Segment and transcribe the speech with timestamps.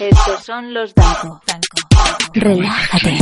[0.00, 1.40] Estos son los Danco.
[2.34, 3.18] Relájate.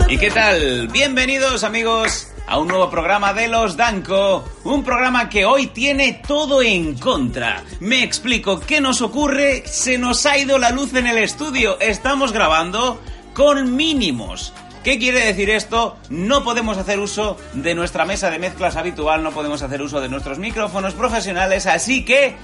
[0.07, 0.87] ¿Y qué tal?
[0.93, 6.61] Bienvenidos amigos a un nuevo programa de Los Danco, un programa que hoy tiene todo
[6.61, 7.63] en contra.
[7.79, 9.63] Me explico, ¿qué nos ocurre?
[9.65, 13.01] Se nos ha ido la luz en el estudio, estamos grabando
[13.33, 14.53] con mínimos.
[14.83, 15.97] ¿Qué quiere decir esto?
[16.09, 20.09] No podemos hacer uso de nuestra mesa de mezclas habitual, no podemos hacer uso de
[20.09, 22.35] nuestros micrófonos profesionales, así que,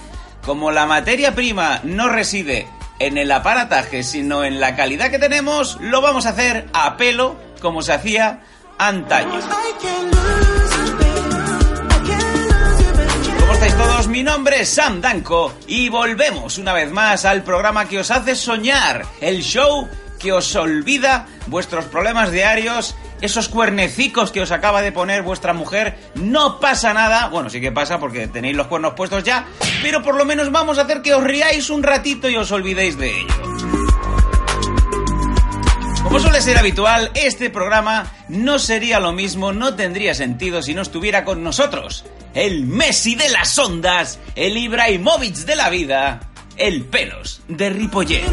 [0.44, 5.78] como la materia prima no reside en el aparataje, sino en la calidad que tenemos,
[5.82, 8.42] lo vamos a hacer a pelo, como se hacía
[8.82, 9.40] antaño.
[13.40, 14.08] ¿Cómo estáis todos?
[14.08, 18.36] Mi nombre es Sam Danko y volvemos una vez más al programa que os hace
[18.36, 19.88] soñar, el show
[20.18, 25.98] que os olvida vuestros problemas diarios, esos cuernecicos que os acaba de poner vuestra mujer,
[26.16, 29.46] no pasa nada, bueno, sí que pasa porque tenéis los cuernos puestos ya,
[29.84, 32.98] pero por lo menos vamos a hacer que os riáis un ratito y os olvidéis
[32.98, 33.51] de ello.
[36.12, 40.82] Como suele ser habitual, este programa no sería lo mismo, no tendría sentido si no
[40.82, 42.04] estuviera con nosotros.
[42.34, 46.20] El Messi de las ondas, el Ibrahimovic de la vida,
[46.58, 48.26] el pelos de Ripollet.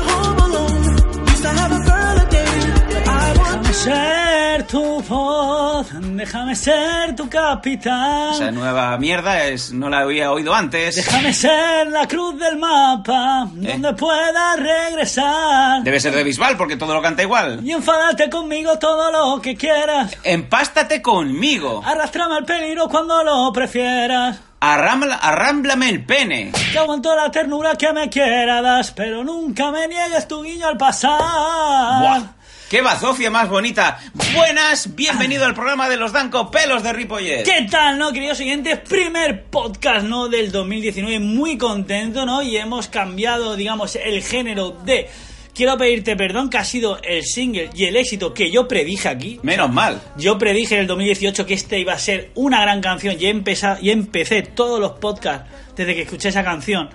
[4.58, 8.32] Ser tu voz, déjame ser tu capitán.
[8.32, 10.96] Esa nueva mierda es, no la había oído antes.
[10.96, 15.84] Déjame ser la cruz del mapa, donde pueda regresar.
[15.84, 17.60] Debe ser de Bisbal porque todo lo canta igual.
[17.62, 20.16] Y enfadarte conmigo todo lo que quieras.
[20.24, 21.80] Empástate conmigo.
[21.86, 24.40] Arrastrame al peligro cuando lo prefieras.
[24.58, 26.50] Arrambla, arrámblame el pene.
[26.72, 31.20] Que aguanto la ternura que me quieras, pero nunca me niegues tu guiño al pasar.
[31.20, 32.22] Buah,
[32.68, 33.98] ¡Qué bazofia más bonita!
[34.34, 37.42] Buenas, bienvenido al programa de los Danco Pelos de Ripollet.
[37.42, 38.80] ¿Qué tal, no, queridos oyentes?
[38.80, 40.28] Primer podcast, ¿no?
[40.28, 42.42] Del 2019, muy contento, ¿no?
[42.42, 45.08] Y hemos cambiado, digamos, el género de
[45.54, 49.40] Quiero pedirte perdón, que ha sido el single y el éxito que yo predije aquí.
[49.42, 50.00] Menos mal.
[50.18, 53.78] Yo predije en el 2018 que este iba a ser una gran canción y, empezado,
[53.80, 56.90] y empecé todos los podcasts desde que escuché esa canción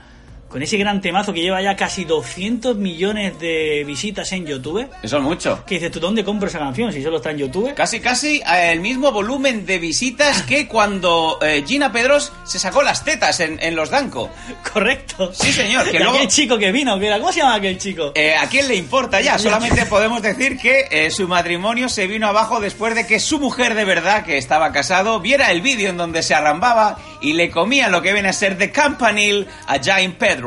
[0.54, 4.88] con ese gran temazo que lleva ya casi 200 millones de visitas en YouTube.
[5.02, 5.64] Eso es mucho.
[5.66, 7.74] Que dices, ¿tú dónde compro esa canción si solo está en YouTube?
[7.74, 12.84] Casi, casi eh, el mismo volumen de visitas que cuando eh, Gina Pedros se sacó
[12.84, 14.30] las tetas en, en los Danco.
[14.72, 15.32] Correcto.
[15.34, 18.12] Sí, señor, que luego- aquel chico que vino, que era, ¿cómo se llama aquel chico?
[18.14, 19.40] Eh, ¿A quién le importa ya?
[19.40, 23.74] Solamente podemos decir que eh, su matrimonio se vino abajo después de que su mujer
[23.74, 27.90] de verdad, que estaba casado, viera el vídeo en donde se arrambaba y le comía
[27.90, 30.43] lo que viene a ser de campanil a Jaime Pedros.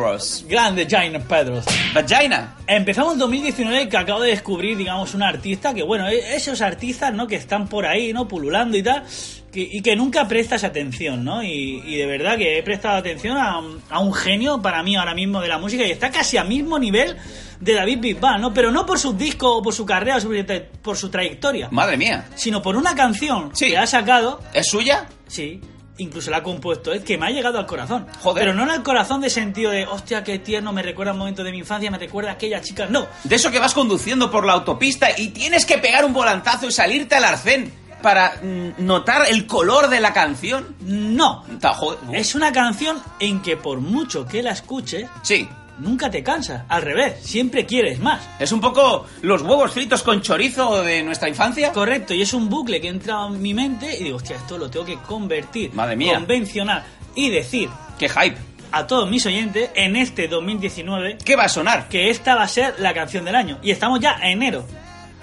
[0.49, 1.65] Grande Jaina Pedros.
[1.95, 2.55] Vagina.
[2.67, 7.12] Empezamos en 2019 que acabo de descubrir, digamos, un artista que, bueno, e- esos artistas,
[7.15, 7.27] ¿no?
[7.27, 8.29] Que están por ahí, ¿no?
[8.29, 9.05] Pululando y tal,
[9.51, 11.43] que- y que nunca prestas atención, ¿no?
[11.43, 15.15] Y, y de verdad que he prestado atención a, a un genio para mí ahora
[15.15, 17.17] mismo de la música y está casi al mismo nivel
[17.61, 18.53] de David Bisbal, ¿no?
[18.53, 22.27] Pero no por sus discos o por su carrera o por su trayectoria, Madre mía.
[22.34, 23.69] sino por una canción Sí.
[23.69, 25.07] que ha sacado ¿Es suya?
[25.27, 25.60] Sí,
[25.98, 28.07] incluso la ha compuesto él, que me ha llegado al corazón.
[28.21, 28.43] Joder.
[28.45, 31.43] Pero no en el corazón de sentido de, hostia, qué tierno, me recuerda un momento
[31.45, 32.87] de mi infancia, me recuerda a aquella chica.
[32.89, 36.66] No, De eso que vas conduciendo por la autopista y tienes que pegar un volantazo
[36.66, 37.72] y salirte al arcén
[38.03, 40.77] para mm, notar el color de la canción.
[40.81, 41.45] no.
[41.77, 41.98] Joder.
[42.15, 45.48] Es una canción en que por mucho que la escuches, Sí.
[45.78, 46.63] Nunca te cansas.
[46.69, 48.21] Al revés, siempre quieres más.
[48.39, 51.73] Es un poco los huevos fritos con chorizo de nuestra infancia.
[51.73, 54.71] Correcto, y es un bucle que entra en mi mente y digo, hostia, esto lo
[54.71, 56.15] tengo que convertir, Madre mía.
[56.15, 56.84] convencionar
[57.15, 57.69] y decir
[57.99, 58.37] ¡Qué hype!
[58.73, 61.89] a todos mis oyentes en este 2019 ¿Qué va a sonar?
[61.89, 63.59] que esta va a ser la canción del año.
[63.63, 64.67] Y estamos ya en enero.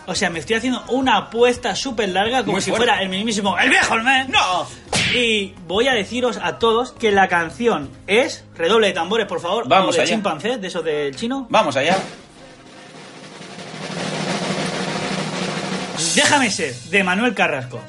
[0.05, 2.87] O sea, me estoy haciendo una apuesta súper larga como Muy si fuerte.
[2.87, 4.27] fuera el mismísimo ¡El viejo mes!
[4.27, 4.67] ¡No!
[5.15, 8.43] Y voy a deciros a todos que la canción es...
[8.55, 9.67] Redoble de tambores, por favor.
[9.67, 10.11] Vamos o de allá.
[10.11, 11.47] chimpancé, de esos del chino.
[11.49, 11.97] Vamos allá.
[16.15, 17.79] Déjame ser, de Manuel Carrasco.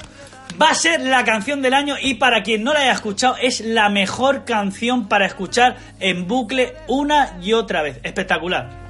[0.61, 3.59] Va a ser la canción del año y para quien no la haya escuchado es
[3.59, 7.99] la mejor canción para escuchar en bucle una y otra vez.
[8.03, 8.84] Espectacular.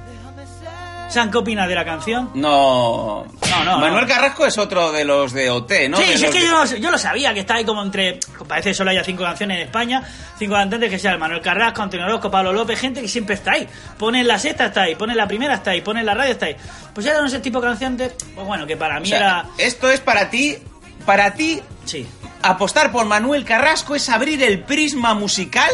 [1.08, 2.30] ¿San qué opinas de la canción?
[2.34, 3.24] No.
[3.48, 4.08] No, no, Manuel no.
[4.08, 5.96] Carrasco es otro de los de OT, ¿no?
[5.98, 7.82] sí, De sí, es que de- yo, lo- yo lo sabía, que está ahí como
[7.82, 8.18] entre...
[8.46, 10.02] Parece que solo haya cinco canciones en España,
[10.38, 13.66] cinco cantantes que sean Manuel Carrasco, Antonio Orozco, Pablo López, gente que siempre está ahí.
[13.98, 16.56] Pone la sexta, está ahí, pone la primera, está ahí, pone la radio, está ahí.
[16.92, 19.44] Pues era ese tipo de canciones, pues bueno, que para O mí sea, era...
[19.58, 20.58] esto es para ti.
[21.06, 22.04] Para ti, Sí,
[22.42, 25.70] apostar por Manuel Carrasco es abrir el prisma musical.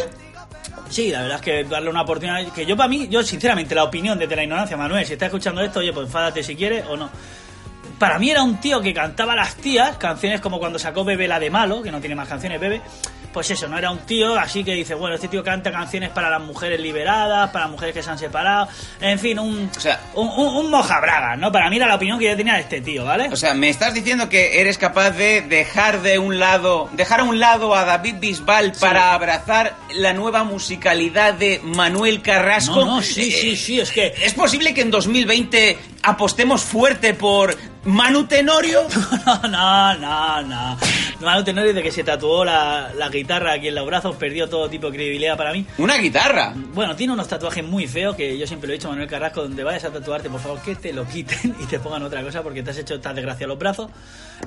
[0.93, 2.53] Sí, la verdad es que darle una oportunidad.
[2.53, 5.59] Que yo, para mí, yo sinceramente, la opinión desde la ignorancia, Manuel, si estás escuchando
[5.61, 7.09] esto, oye, pues enfádate si quieres o no.
[7.97, 11.39] Para mí era un tío que cantaba las tías, canciones como cuando sacó Bebe la
[11.39, 12.79] de malo, que no tiene más canciones, Bebe.
[13.33, 16.29] Pues eso, no era un tío así que dice, bueno, este tío canta canciones para
[16.29, 18.67] las mujeres liberadas, para mujeres que se han separado,
[19.01, 21.51] en fin, un, O sea- un, un, un mojabragas, ¿no?
[21.51, 23.29] Para mí era la opinión que yo tenía de este tío, ¿vale?
[23.31, 27.23] O sea, me estás diciendo que eres capaz de dejar de un lado, dejar a
[27.23, 32.81] un lado a David Bisbal para abrazar la nueva musicalidad de Manuel Carrasco.
[32.85, 37.55] No, no, sí, sí, sí, es que- ¿Es posible que en 2020 apostemos fuerte por
[37.85, 38.81] Manu Tenorio?
[39.25, 40.77] No, no, no, no.
[41.21, 44.69] Manu Tenorio, de que se tatuó la, la guitarra aquí en los brazos, perdió todo
[44.69, 45.65] tipo de credibilidad para mí.
[45.77, 46.53] Una guitarra.
[46.55, 49.63] Bueno, tiene unos tatuajes muy feos que yo siempre lo he dicho, Manuel Carrasco, donde
[49.63, 52.61] vayas a tatuarte, por favor, que te lo quiten y te pongan otra cosa porque
[52.63, 53.89] te has hecho esta desgracia a los brazos.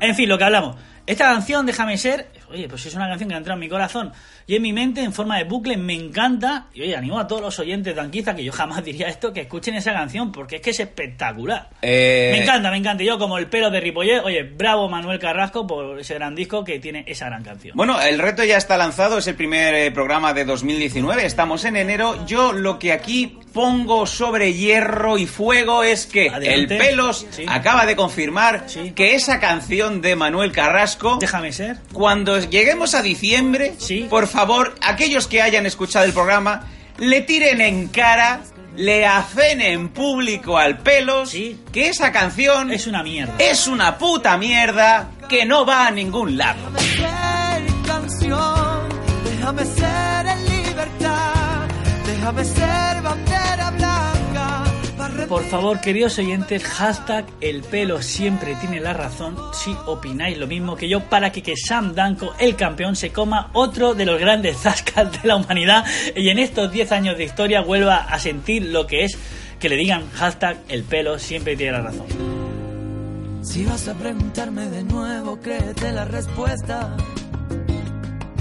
[0.00, 0.76] En fin, lo que hablamos.
[1.06, 4.12] Esta canción, déjame ser, oye, pues es una canción que ha entrado en mi corazón
[4.46, 6.66] y en mi mente en forma de bucle, me encanta.
[6.74, 9.42] Y oye, animo a todos los oyentes de Anquiza, que yo jamás diría esto, que
[9.42, 11.68] escuchen esa canción porque es que es espectacular.
[11.82, 13.02] Eh, Me encanta, me encanta.
[13.04, 16.78] Yo como el pelo de Ripollet, oye, bravo Manuel Carrasco por ese gran disco que
[16.78, 17.76] tiene esa gran canción.
[17.76, 21.76] Bueno, el reto ya está lanzado, es el primer eh, programa de 2019, estamos en
[21.76, 22.26] enero.
[22.26, 26.74] Yo lo que aquí pongo sobre hierro y fuego es que Adelante.
[26.74, 27.46] el Pelos Sí.
[27.48, 28.92] acaba de confirmar Sí.
[28.94, 31.78] que esa canción de Manuel Carrasco, Déjame ser.
[31.94, 34.06] cuando lleguemos a diciembre, Sí.
[34.10, 36.66] por favor, aquellos que hayan escuchado el programa,
[36.98, 38.42] le tiren en cara,
[38.76, 41.58] le hacen en público al Pelos Sí.
[41.72, 43.32] que esa canción Es una mierda.
[43.38, 46.58] es una puta mierda que no va a ningún lado.
[46.78, 48.88] ser canción,
[49.24, 51.66] déjame ser en libertad,
[52.06, 53.35] déjame ser bandera
[55.28, 60.76] Por favor, queridos oyentes, hashtag el pelo siempre tiene la razón si opináis lo mismo
[60.76, 64.56] que yo para que, que Sam Danko, el campeón, se coma otro de los grandes
[64.62, 65.84] zascas de la humanidad
[66.14, 69.18] y en estos 10 años de historia vuelva a sentir lo que es
[69.58, 72.06] que le digan hashtag el pelo siempre tiene la razón.
[73.42, 76.96] Si vas a preguntarme de nuevo, créete la respuesta.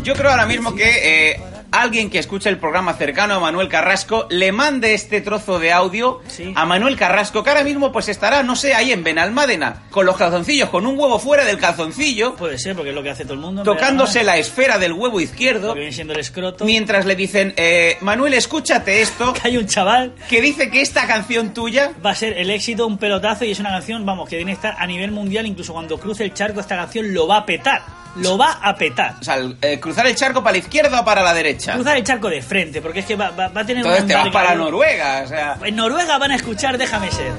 [0.03, 1.39] Yo creo ahora mismo que eh,
[1.81, 6.21] alguien que escuche el programa cercano a Manuel Carrasco le mande este trozo de audio
[6.27, 6.53] Sí.
[6.55, 10.15] a Manuel Carrasco, que ahora mismo pues estará, no sé, ahí en Benalmádena, con los
[10.17, 13.33] calzoncillos, con un huevo fuera del calzoncillo, Puede ser, porque es lo que hace todo
[13.33, 13.63] el mundo.
[13.63, 16.65] tocándose la esfera del huevo izquierdo, viene siendo el escroto.
[16.65, 21.07] mientras le dicen, eh, Manuel, escúchate esto, Que hay un chaval que dice que esta
[21.07, 24.37] canción tuya va a ser el éxito, un pelotazo y es una canción, vamos, que
[24.37, 27.37] tiene que estar a nivel mundial, incluso cuando cruce el charco esta canción lo va
[27.37, 27.81] a petar.
[28.17, 29.15] Lo va a petar.
[29.19, 31.64] O sea, el- eh, cruzar el charco para la izquierda o para la derecha.
[31.73, 34.13] Cruzar el charco de frente, porque es que va, va- va a tener Entonces una
[34.13, 34.55] te vas para.
[34.55, 35.57] Noruega, o sea...
[35.63, 37.31] En Noruega van a escuchar Déjame ser.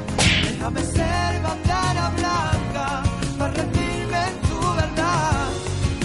[0.51, 3.03] Déjame ser bandera blanca,
[3.39, 5.49] para rendirme en tu verdad.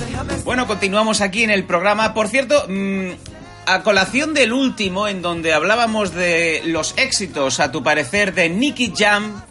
[0.07, 2.13] Déjame ser Bueno, continuamos aquí en el programa.
[2.13, 3.09] Por cierto, mm,
[3.65, 8.93] a colación del último, en donde hablábamos de los éxitos, a tu parecer, de Nicky
[8.95, 9.41] Jam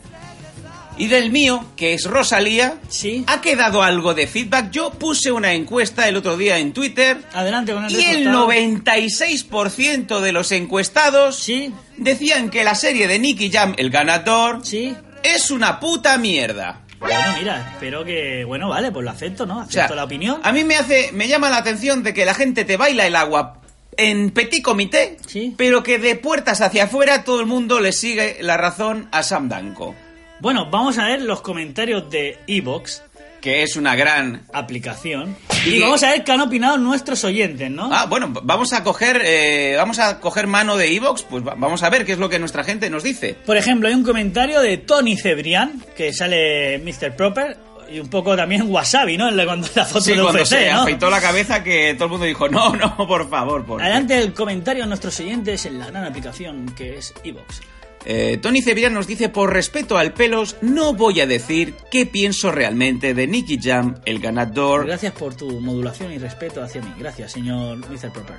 [1.01, 3.25] y del mío, que es Rosalía, Sí.
[3.27, 4.71] ha quedado algo de feedback.
[4.71, 8.47] Yo puse una encuesta el otro día en Twitter Adelante con el y el resultado.
[8.47, 14.95] 96% de los encuestados Sí, decían que la serie de Nicky Jam, el ganador, sí.
[15.23, 16.83] es una puta mierda.
[16.99, 18.45] Bueno, mira, espero que...
[18.45, 19.57] Bueno, vale, pues lo acepto, ¿no?
[19.57, 20.39] O Acepto sea, la opinión.
[20.45, 23.17] A mí me hace, me llama la atención de que la gente te baila el
[23.17, 23.63] agua
[23.97, 25.55] en petit comité, Sí.
[25.57, 29.49] pero que de puertas hacia afuera todo el mundo le sigue la razón a Sam
[29.49, 29.95] Danko,
[30.41, 33.03] Bueno, vamos a ver los comentarios de Evox,
[33.41, 34.43] que es una gran...
[34.53, 35.37] aplicación.
[35.67, 37.91] Y vamos a ver qué han opinado nuestros oyentes, ¿no?
[37.93, 41.83] Ah, bueno, vamos a coger, eh, vamos a coger mano de Evox, pues va- vamos
[41.83, 43.35] a ver qué es lo que nuestra gente nos dice.
[43.45, 47.15] Por ejemplo, hay un comentario de Tony Cebrián, que sale Mr.
[47.15, 47.59] Proper,
[47.91, 49.29] y un poco también Wasabi, ¿no?
[49.29, 50.83] En la- Cuando la foto Sí, de cuando UFC, se ¿no?
[50.83, 54.33] afeitó la cabeza que todo el mundo dijo, no, no, por favor, por Adelante el
[54.33, 57.61] comentario de nuestros oyentes en la gran aplicación que es Evox.
[58.07, 62.51] Eh, Tony Cebrián nos dice, por respeto al pelos, no voy a decir qué pienso
[62.51, 64.87] realmente de Nicky Jam, el ganador.
[64.87, 66.93] Gracias por tu modulación y respeto hacia mí.
[66.99, 68.11] Gracias, señor Mr.
[68.13, 68.37] Proper.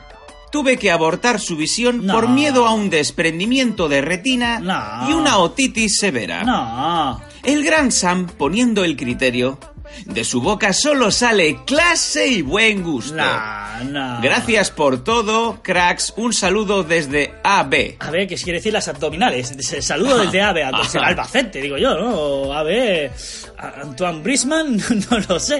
[0.51, 2.13] Tuve que abortar su visión No.
[2.13, 5.10] por miedo a un desprendimiento de retina No.
[5.10, 6.44] y una otitis severa.
[6.44, 7.22] No.
[7.44, 9.58] El gran Sam poniendo el criterio.
[10.05, 13.15] De su boca solo sale clase y buen gusto.
[14.21, 16.13] Gracias por todo, cracks.
[16.17, 17.95] Un saludo desde AB.
[18.00, 19.53] A ver, ¿qué quiere decir las abdominales?
[19.81, 21.00] Saludo desde AVE, a Ajá.
[21.05, 22.10] Albacete, digo yo, ¿no?
[22.15, 23.12] O AVE,
[23.57, 24.77] a- Antoine Brisman,
[25.10, 25.60] no lo sé.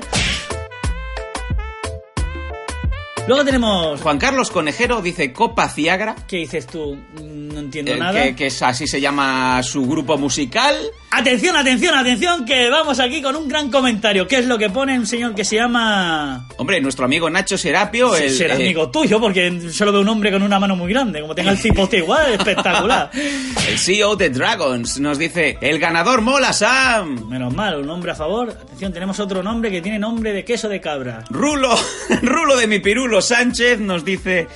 [3.28, 4.02] Luego tenemos...
[4.02, 6.16] Juan Carlos Conejero dice Copa Ciagra.
[6.28, 6.98] ¿Qué dices tú?
[7.22, 8.24] No entiendo eh, nada.
[8.24, 10.76] que, que es así se llama su grupo musical.
[11.12, 14.28] Atención, atención, atención, que vamos aquí con un gran comentario.
[14.28, 16.48] ¿Qué es lo que pone un señor que se llama...
[16.58, 18.16] Hombre, nuestro amigo Nacho Serapio.
[18.16, 20.92] Sí, el, será eh, amigo tuyo, porque solo veo un hombre con una mano muy
[20.92, 21.22] grande.
[21.22, 23.12] Como tenga el cipote igual, espectacular.
[23.14, 27.28] el CEO de Dragons nos dice: El ganador mola, Sam.
[27.30, 28.50] Menos mal, un hombre a favor.
[28.50, 31.26] Atención, tenemos otro nombre que tiene nombre de queso de cabra.
[31.30, 31.76] Rulo,
[32.22, 34.48] Rulo de mi pirulo Sánchez nos dice: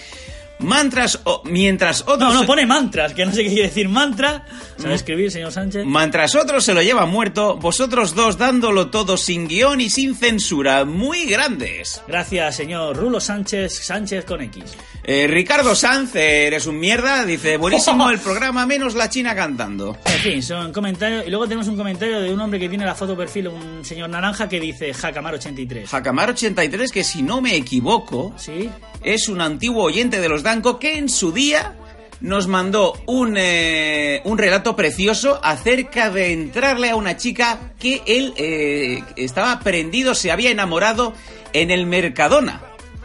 [0.59, 2.33] Mantras, o- mientras otros.
[2.33, 4.45] No, no, pone mantras, que no sé qué quiere decir mantra.
[4.77, 4.95] ¿Sabe Mm.
[4.95, 5.85] escribir, señor Sánchez?
[5.85, 10.85] Mientras otros se lo llevan muerto, vosotros dos dándolo todo sin guion y sin censura,
[10.85, 12.01] muy grandes.
[12.07, 14.63] Gracias, señor Rulo Sánchez, Sánchez con X.
[15.03, 19.97] Eh, Ricardo Sanz, eh, eres un mierda, dice, buenísimo el programa, menos la china cantando.
[20.05, 21.27] En fin, son comentarios.
[21.27, 24.09] Y luego tenemos un comentario de un hombre que tiene la foto perfil, un señor
[24.09, 25.85] naranja, que dice Jacamar83.
[25.87, 28.69] Jacamar83, que si no me equivoco, ¿Sí?
[29.03, 30.41] es un antiguo oyente de los
[30.79, 31.73] Que en su día
[32.21, 38.31] nos mandó un, eh, un relato precioso acerca de entrarle a una chica que él
[38.37, 41.13] eh, estaba prendido, se había enamorado
[41.53, 42.61] en el Mercadona.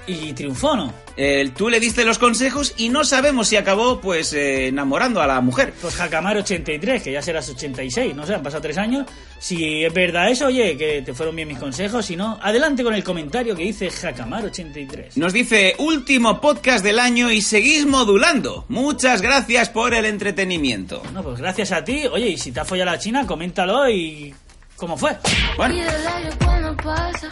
[0.07, 0.93] Y triunfó, ¿no?
[1.23, 5.27] Eh, tú le diste los consejos y no sabemos si acabó pues eh, enamorando a
[5.27, 5.75] la mujer.
[5.79, 9.05] Pues Jacamar83, que ya serás 86, no sé, han pasado tres años.
[9.39, 12.07] Si es verdad eso, oye, que te fueron bien mis consejos.
[12.07, 15.17] Si no, adelante con el comentario que dice Jacamar83.
[15.17, 18.65] Nos dice, último podcast del año y seguís modulando.
[18.69, 21.03] Muchas gracias por el entretenimiento.
[21.13, 22.07] No, pues gracias a ti.
[22.11, 24.35] Oye, y si te ha follado la china, coméntalo y...
[24.77, 25.15] ¿Cómo fue?
[25.59, 27.29] Bueno, Y el aire cuando pasa,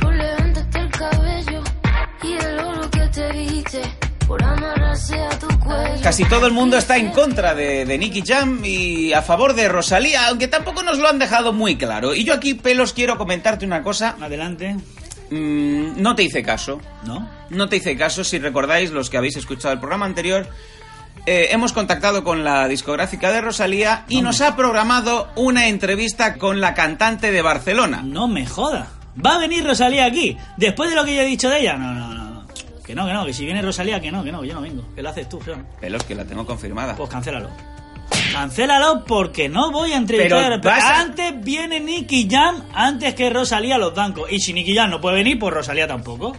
[0.00, 1.62] por levantarte el cabello.
[2.22, 2.93] Y el oro
[6.02, 9.68] casi todo el mundo está en contra de, de Nicky Jam y a favor de
[9.68, 12.14] Rosalía, aunque tampoco nos lo han dejado muy claro.
[12.14, 14.16] Y yo aquí, pelos, quiero comentarte una cosa.
[14.20, 14.76] Adelante.
[15.30, 16.80] Mm, no te hice caso.
[17.04, 17.28] ¿No?
[17.50, 20.48] No te hice caso, si recordáis, los que habéis escuchado el programa anterior,
[21.26, 26.60] eh, hemos contactado con la discográfica de Rosalía y nos ha programado una entrevista con
[26.60, 28.02] la cantante de Barcelona.
[28.04, 28.88] No me joda.
[29.24, 30.36] ¿Va a venir Rosalía aquí?
[30.56, 31.76] Después de lo que yo he dicho de ella.
[31.76, 32.23] No, no, no.
[32.86, 34.84] Que no, que no, que si viene Rosalía, que no, que no, yo no vengo.
[34.94, 35.66] Que lo haces tú, Fran.
[35.80, 36.94] Pelos, que la tengo confirmada.
[36.96, 37.48] Pues cancélalo.
[38.32, 40.60] Cancélalo porque no voy a entrevistar.
[40.60, 44.30] Pero a- Antes viene Nicky Jam antes que Rosalía a los dancos.
[44.30, 46.36] Y si Nicky Jam no puede venir, pues Rosalía tampoco.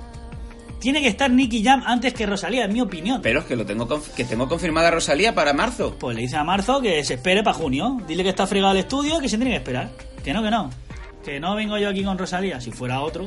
[0.79, 3.21] Tiene que estar Nicky Jam antes que Rosalía, en mi opinión.
[3.21, 5.95] Pelos, que lo tengo que tengo confirmada a Rosalía para marzo.
[5.99, 7.97] Pues le dice a Marzo que se espere para junio.
[8.07, 9.89] Dile que está fregado el estudio, que se tiene que esperar.
[10.23, 10.69] Que no, que no.
[11.23, 12.61] Que no vengo yo aquí con Rosalía.
[12.61, 13.25] Si fuera otro,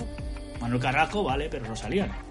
[0.61, 2.28] Manuel Carrasco, vale, pero Rosalía no.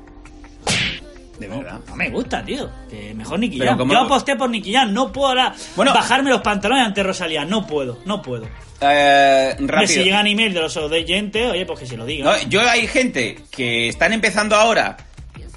[1.40, 1.80] De verdad.
[1.88, 2.68] No me gusta, tío.
[2.90, 3.78] Que mejor Nicky Jam.
[3.78, 4.92] ¿cómo Yo aposté por Nicky Jam.
[4.92, 5.94] No puedo ahora Bueno.
[5.94, 7.46] bajarme los pantalones ante Rosalía.
[7.46, 8.48] No puedo, no puedo.
[8.82, 9.88] Eh, rápido.
[9.88, 12.26] Si llegan email de los oyentes, oye, pues que se lo diga.
[12.26, 14.98] No, yo hay gente que están empezando ahora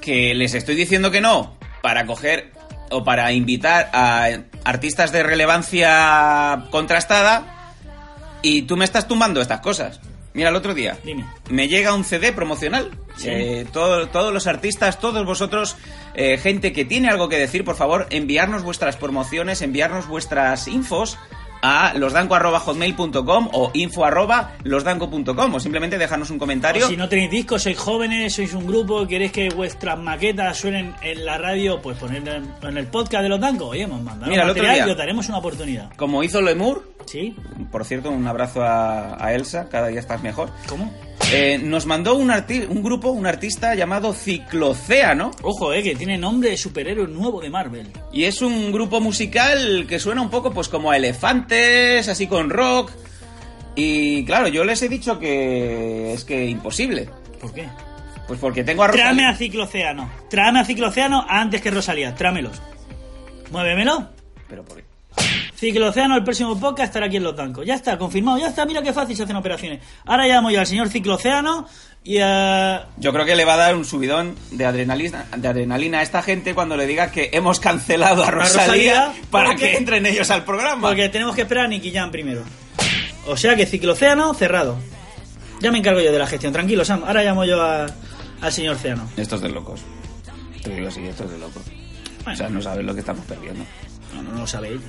[0.02, 2.52] que les estoy diciendo que no para coger
[2.90, 4.28] o para invitar a
[4.64, 7.74] artistas de relevancia contrastada
[8.42, 10.00] y tú me estás tumbando estas cosas.
[10.32, 11.24] Mira, el otro día Dime.
[11.50, 12.90] me llega un CD promocional.
[13.20, 13.28] Sí.
[13.30, 15.76] Eh, todo- todos los artistas, todos vosotros,
[16.14, 21.18] eh, gente que tiene algo que decir, por favor, enviarnos vuestras promociones, enviarnos vuestras infos
[21.62, 26.86] a losdanco.hotmail.com o info arroba losdanco.com o simplemente dejarnos un comentario.
[26.86, 30.94] O si no tenéis discos, sois jóvenes, sois un grupo, queréis que vuestras maquetas suenen
[31.02, 33.68] en la radio, pues ponedlo en, el podcast de los Dancos.
[33.70, 35.90] Oye, hemos mandado Mira, otro material día- y os daremos una oportunidad.
[35.96, 37.36] Como hizo Lemur, ¿Sí?
[37.70, 40.48] por cierto, un abrazo a, a Elsa, cada día estás mejor.
[40.66, 40.90] ¿Cómo?
[41.32, 45.30] Eh, nos mandó un, arti- un grupo, un artista llamado Ciclocéano.
[45.42, 47.86] Ojo, eh, que tiene nombre de superhéroe nuevo de Marvel.
[48.12, 52.50] Y es un grupo musical que suena un poco pues como a elefantes, así con
[52.50, 52.90] rock.
[53.76, 57.08] Y claro, yo les he dicho que es que imposible.
[57.40, 57.68] ¿Por qué?
[58.26, 59.28] Pues porque tengo a Tráeme Rosalía.
[59.30, 60.10] a Ciclocéano.
[60.28, 62.12] Tráeme a Ciclocéano antes que Rosalía.
[62.16, 62.60] Trámelos.
[63.52, 64.08] Muévemelo.
[64.48, 64.82] Pero por-
[65.54, 67.66] Ciclocéano, el próximo podcast estará aquí en Los Dancos.
[67.66, 69.80] Ya está, confirmado, ya está, mira qué fácil se hacen operaciones.
[70.06, 71.66] Ahora llamo yo al señor Ciclocéano
[72.02, 72.86] y a...
[72.96, 76.22] Yo creo que le va a dar un subidón de adrenalina, de adrenalina a esta
[76.22, 80.44] gente cuando le diga que hemos cancelado a Rosalía, Rosalía, para que entren ellos al
[80.44, 80.88] programa.
[80.88, 82.42] Porque tenemos que esperar a Nicky Jam primero.
[83.26, 84.78] O sea que Ciclocéano cerrado.
[85.60, 87.04] Ya me encargo yo de la gestión, tranquilo Sam.
[87.06, 87.86] Ahora llamo yo a-
[88.40, 89.06] al señor Ceano.
[89.18, 89.82] Esto es de locos.
[90.62, 91.62] Te digo así, esto es de locos.
[92.24, 92.32] Bueno.
[92.32, 93.62] O sea, no sabes lo que estamos perdiendo.
[94.14, 94.80] No, no, no lo sabe ella.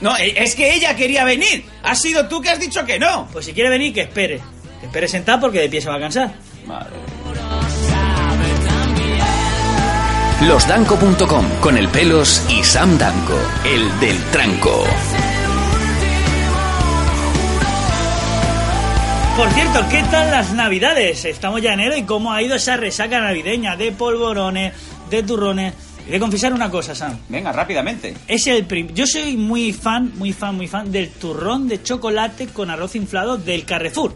[0.00, 1.64] No, e- es que ella quería venir.
[1.82, 3.28] Has sido tú que has dicho que no.
[3.32, 4.40] Pues si quiere venir, que espere.
[4.80, 6.32] Que espere sentado porque de pie se va a cansar.
[6.66, 6.96] Madre.
[10.46, 14.84] Losdanco.com con el pelos y Sam Danco, el del tranco.
[19.36, 21.24] Por cierto, ¿qué tal las navidades?
[21.24, 24.72] Estamos ya en enero y cómo ha ido esa resaca navideña de polvorones,
[25.10, 25.74] de turrones.
[26.08, 27.18] De confesar una cosa, Sam.
[27.28, 28.14] Venga, rápidamente.
[28.28, 32.46] Es el prim- Yo soy muy fan, muy fan, muy fan del turrón de chocolate
[32.48, 34.14] con arroz inflado del Carrefour.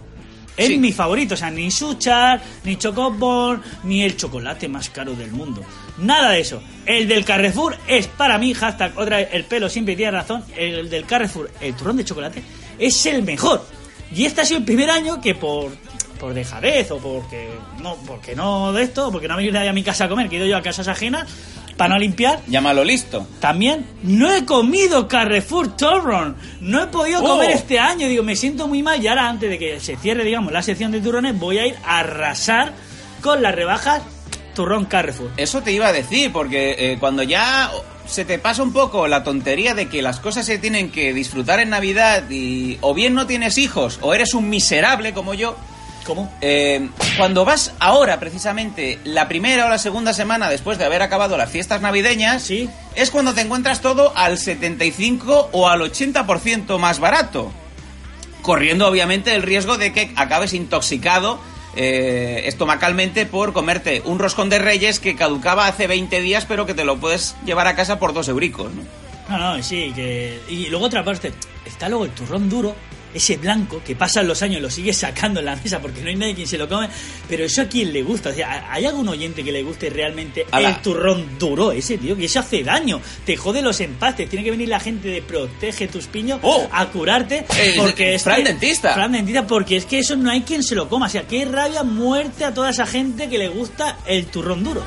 [0.56, 0.78] Es Sí.
[0.78, 5.62] mi favorito, o sea, ni Suchar, ni Chocobon, ni el chocolate más caro del mundo.
[5.98, 6.62] Nada de eso.
[6.86, 10.90] El del Carrefour es para mí, hashtag, otra vez, el pelo siempre tiene razón, el
[10.90, 12.42] del Carrefour, el turrón de chocolate,
[12.78, 13.64] es el mejor.
[14.14, 15.70] Y este ha sido el primer año que por,
[16.18, 17.48] por dejadez o porque
[17.80, 20.28] no, porque no de esto, porque no ha venido nadie a mi casa a comer,
[20.28, 21.26] que he ido yo a casas ajenas
[21.80, 23.26] para no limpiar, Llámalo listo.
[23.40, 26.36] también no he comido Carrefour Turron.
[26.60, 27.26] No he podido Oh.
[27.26, 28.06] comer este año.
[28.06, 29.02] Digo, me siento muy mal.
[29.02, 31.76] Y ahora, antes de que se cierre, digamos, la sección de turrones, voy a ir
[31.84, 32.74] a arrasar
[33.22, 34.02] con las rebajas
[34.54, 35.30] Turrón Carrefour.
[35.38, 37.70] Eso te iba a decir, porque eh, cuando ya
[38.06, 41.60] se te pasa un poco la tontería de que las cosas se tienen que disfrutar
[41.60, 45.56] en Navidad y o bien no tienes hijos o eres un miserable como yo,
[46.10, 46.32] ¿Cómo?
[46.40, 51.36] eh, cuando vas ahora precisamente la primera o la segunda semana después de haber acabado
[51.36, 52.68] las fiestas navideñas, Sí.
[52.96, 57.52] es cuando te encuentras todo al 75 o al 80% más barato.
[58.42, 61.38] Corriendo obviamente el riesgo de que acabes intoxicado
[61.76, 66.74] eh, estomacalmente por comerte un roscón de reyes que caducaba hace 20 días pero que
[66.74, 68.72] te lo puedes llevar a casa por dos euricos.
[68.74, 68.82] ¿no?
[69.28, 70.40] No, no, sí, que...
[70.48, 71.32] Y luego otra parte,
[71.64, 72.74] está luego el turrón duro,
[73.14, 76.16] ese blanco, que pasan los años, lo sigue sacando en la mesa porque no hay
[76.16, 76.88] nadie quien se lo come,
[77.28, 80.46] pero eso a quien le gusta, o sea, ¿hay algún oyente que le guste realmente
[80.50, 80.68] Ala.
[80.70, 82.16] el turrón duro ese, tío?
[82.16, 85.88] Que eso hace daño, te jode los empastes, tiene que venir la gente de Protege
[85.88, 86.68] tus piños Oh.
[86.72, 88.94] a curarte Eh, porque es Fran Dentista.
[88.94, 91.44] Fran Dentista, porque es que eso no hay quien se lo coma, o sea, qué
[91.44, 94.82] rabia, muerte a toda esa gente que le gusta el turrón duro.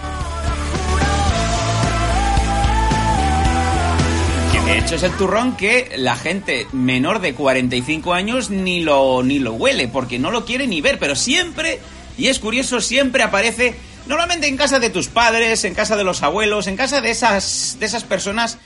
[4.66, 9.40] De hecho es el turrón que la gente menor de 45 años ni lo, ni
[9.40, 11.80] lo huele, porque no lo quiere ni ver, pero siempre,
[12.18, 13.76] y es curioso, siempre aparece,
[14.08, 17.78] normalmente en casa de tus padres, en casa de los abuelos, en casa de esas,
[17.80, 18.58] de esas personas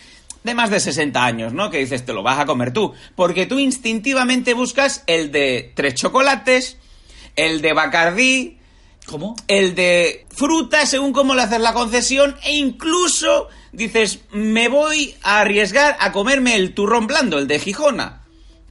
[0.43, 1.71] de más de 60 años, ¿no?
[1.71, 5.95] Que dices, te lo vas a comer tú, porque tú instintivamente buscas el de tres
[5.95, 6.77] chocolates,
[7.35, 8.56] el de Bacardí,
[9.07, 9.35] ¿Cómo?
[9.47, 15.39] el de fruta según cómo le haces la concesión e incluso dices, me voy a
[15.39, 18.23] arriesgar a comerme el turrón blando, el de Gijona.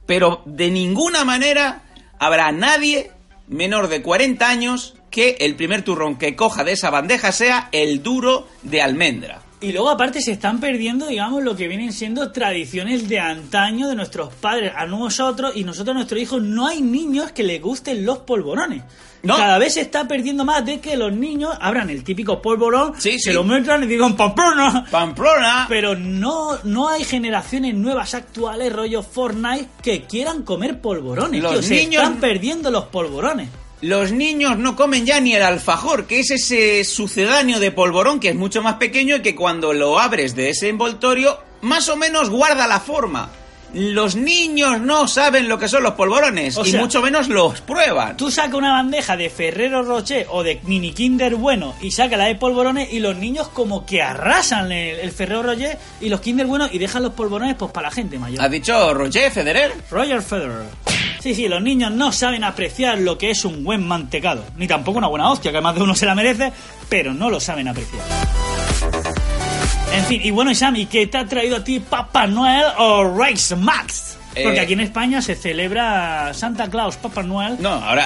[0.05, 1.83] Pero de ninguna manera
[2.19, 3.11] habrá nadie
[3.47, 8.03] menor de 40 años que el primer turrón que coja de esa bandeja sea el
[8.03, 9.41] duro de almendra.
[9.59, 13.95] Y luego aparte se están perdiendo, digamos, lo que vienen siendo tradiciones de antaño de
[13.95, 16.43] nuestros padres a nosotros y nosotros a nuestros hijos.
[16.43, 18.83] No hay niños que les gusten los polvorones.
[19.23, 19.35] No.
[19.35, 23.13] Cada vez se está perdiendo más de que los niños abran el típico polvorón, Sí,
[23.19, 23.33] se sí.
[23.33, 24.85] lo metan y digan Pamplona.
[24.91, 25.65] Pamplona.
[25.67, 31.41] Pero no, no hay generaciones nuevas actuales, rollo Fortnite, que quieran comer polvorones.
[31.41, 31.61] Los tío.
[31.63, 33.49] Se niños- están perdiendo los polvorones.
[33.81, 38.29] Los niños no comen ya ni el alfajor, que es ese sucedáneo de polvorón que
[38.29, 42.31] es mucho más pequeño y que cuando lo abres de ese envoltorio, más o menos
[42.31, 43.29] guarda la forma.
[43.73, 47.59] Los niños no saben lo que son los polvorones O y sea, mucho menos los
[47.61, 48.15] prueban.
[48.15, 52.25] Tú sacas una bandeja de Ferrero Rocher o de mini Kinder Bueno y saca la
[52.25, 56.47] de polvorones y los niños como que arrasan el, el Ferrero Rocher y los Kinder
[56.47, 58.41] Bueno y dejan los polvorones pues para la gente mayor.
[58.41, 59.73] ¿Ha dicho Roger Federer?
[59.91, 60.65] Roger Federer.
[61.19, 64.43] Sí, sí, los niños no saben apreciar lo que es un buen mantecado.
[64.57, 66.51] Ni tampoco una buena hostia, que más de uno se la merece,
[66.89, 68.01] pero no lo saben apreciar.
[69.93, 73.17] En fin, y bueno, Sam, ¿y qué te ha traído a ti Papá Noel o
[73.17, 74.17] Rex Max?
[74.43, 77.57] Porque Eh, aquí en España se celebra Santa Claus, Papá Noel.
[77.59, 78.05] No, ahora,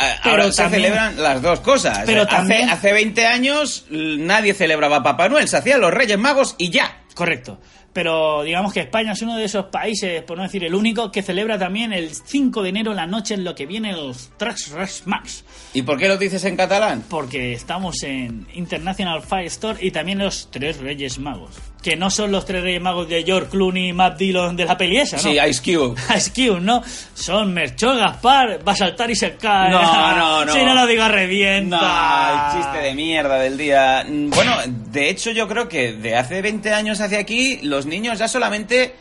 [0.51, 1.99] se también- celebran las dos cosas.
[2.05, 6.55] Pero hace, también- hace 20 años nadie celebraba Papá Noel, se hacían los Reyes Magos
[6.57, 6.99] y ya.
[7.13, 7.59] Correcto.
[7.93, 11.21] Pero digamos que España es uno de esos países, por no decir el único, que
[11.21, 15.01] celebra también el 5 de enero la noche en lo que viene los Trash Rush
[15.05, 15.43] Max.
[15.73, 17.03] ¿Y por qué lo dices en catalán?
[17.09, 21.70] Porque estamos en International Fire Store y también los Tres Reyes Magos.
[21.81, 24.77] Que no son los Tres Reyes Magos de George Clooney y Matt Dillon de la
[24.77, 25.23] peli esa, ¿no?
[25.23, 25.99] Sí, Ice Cube.
[26.15, 26.83] Ice Cube, ¿no?
[27.13, 29.71] Son Merchol Gaspar, va a saltar y se cae.
[29.71, 29.81] No,
[30.15, 30.53] no, no.
[30.53, 31.77] Si no lo digo, revienta.
[31.77, 34.05] No, el chiste de mierda del día.
[34.07, 38.27] Bueno, de hecho yo creo que de hace 20 años hacia aquí, los niños ya
[38.27, 38.93] solamente...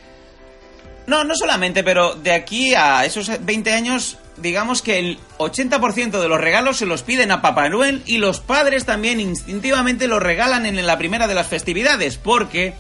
[1.11, 6.29] No, no solamente, pero de aquí a esos 20 años, digamos que el 80% de
[6.29, 10.67] los regalos se los piden a Papá Noel y los padres también instintivamente los regalan
[10.67, 12.75] en la primera de las festividades, porque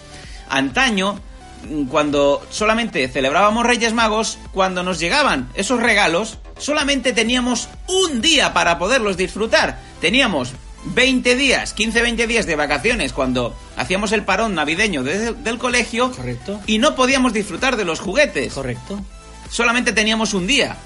[0.49, 1.19] antaño,
[1.69, 8.55] mm, cuando solamente celebrábamos Reyes Magos, cuando nos llegaban esos regalos, solamente teníamos un día
[8.55, 9.81] para poderlos disfrutar.
[10.01, 10.53] Teníamos
[10.85, 16.61] 20 días, 15-20 días de vacaciones cuando hacíamos el parón navideño de- del colegio Correcto.
[16.67, 18.53] y no podíamos disfrutar de los juguetes.
[18.55, 19.01] Correcto.
[19.51, 20.77] Solamente teníamos un día.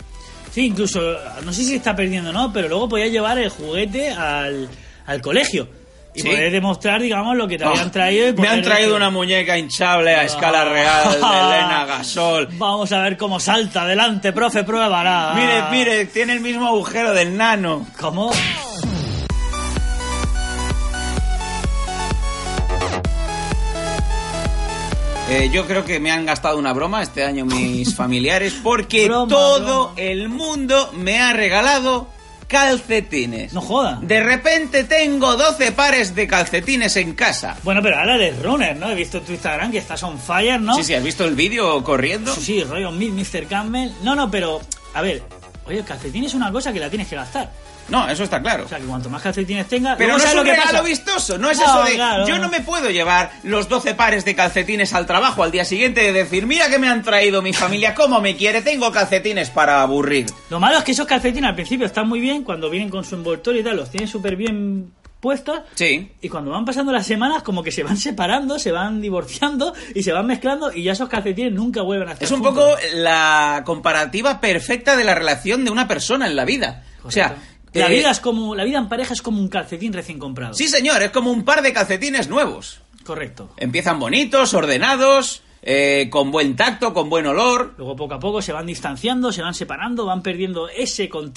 [0.52, 1.00] Sí, incluso,
[1.44, 4.68] no sé si está perdiendo o no, pero luego podías llevar el juguete al,
[5.06, 5.68] al colegio.
[6.16, 6.28] Y Sí.
[6.28, 8.28] poder demostrar, digamos, lo que te habían Oh, traído.
[8.28, 12.48] y me han traído una muñeca hinchable a escala real de Elena Gasol.
[12.52, 13.82] Vamos a ver cómo salta.
[13.82, 15.32] Adelante, profe, pruébala.
[15.34, 17.84] Mire, mire, tiene el mismo agujero del nano.
[17.98, 18.30] ¿Cómo?
[25.30, 29.28] Eh, yo creo que me han gastado una broma este año mis familiares porque Broma,
[29.28, 29.92] todo broma.
[29.96, 32.08] el mundo me ha regalado
[32.46, 33.54] calcetines.
[33.54, 33.98] No joda.
[34.02, 37.56] De repente tengo 12 pares de calcetines en casa.
[37.62, 38.90] Bueno, pero ahora eres runner, ¿no?
[38.90, 40.74] He visto en tu Instagram que estás on fire, ¿no?
[40.76, 42.34] Sí, sí, ¿has visto el vídeo corriendo?
[42.34, 43.46] Sí, sí, rollo mil, Mr.
[43.48, 43.90] Campbell.
[44.02, 44.60] No, no, pero,
[44.92, 45.22] a ver,
[45.66, 47.50] oye, el calcetín es una cosa que la tienes que gastar.
[47.88, 48.64] No, eso está claro.
[48.64, 49.96] O sea, que cuanto más calcetines tengas...
[49.96, 52.26] Pero no es ¿sabes un lo que regalo vistoso, no es No, eso de claro.
[52.26, 56.00] yo no me puedo llevar los 12 pares de calcetines al trabajo al día siguiente
[56.02, 59.82] de decir, mira que me han traído mi familia, cómo me quiere, tengo calcetines para
[59.82, 60.26] aburrir.
[60.50, 63.14] Lo malo es que esos calcetines al principio están muy bien, cuando vienen con su
[63.14, 65.60] envoltorio y tal, los tienen súper bien puestos.
[65.74, 66.12] Sí.
[66.20, 70.02] Y cuando van pasando las semanas, como que se van separando, se van divorciando y
[70.02, 72.64] se van mezclando y ya esos calcetines nunca vuelven a estar Es un juntos.
[72.64, 76.82] poco la comparativa perfecta de la relación de una persona en la vida.
[77.04, 77.36] O sea.
[77.74, 80.54] La vida es como, la vida en pareja es como un calcetín recién comprado.
[80.54, 82.80] Sí, señor, es como un par de calcetines nuevos.
[83.04, 83.50] Correcto.
[83.56, 87.74] Empiezan bonitos, ordenados, eh, con buen tacto, con buen olor.
[87.78, 91.34] Luego poco a poco se van distanciando, se van separando, van perdiendo ese contacto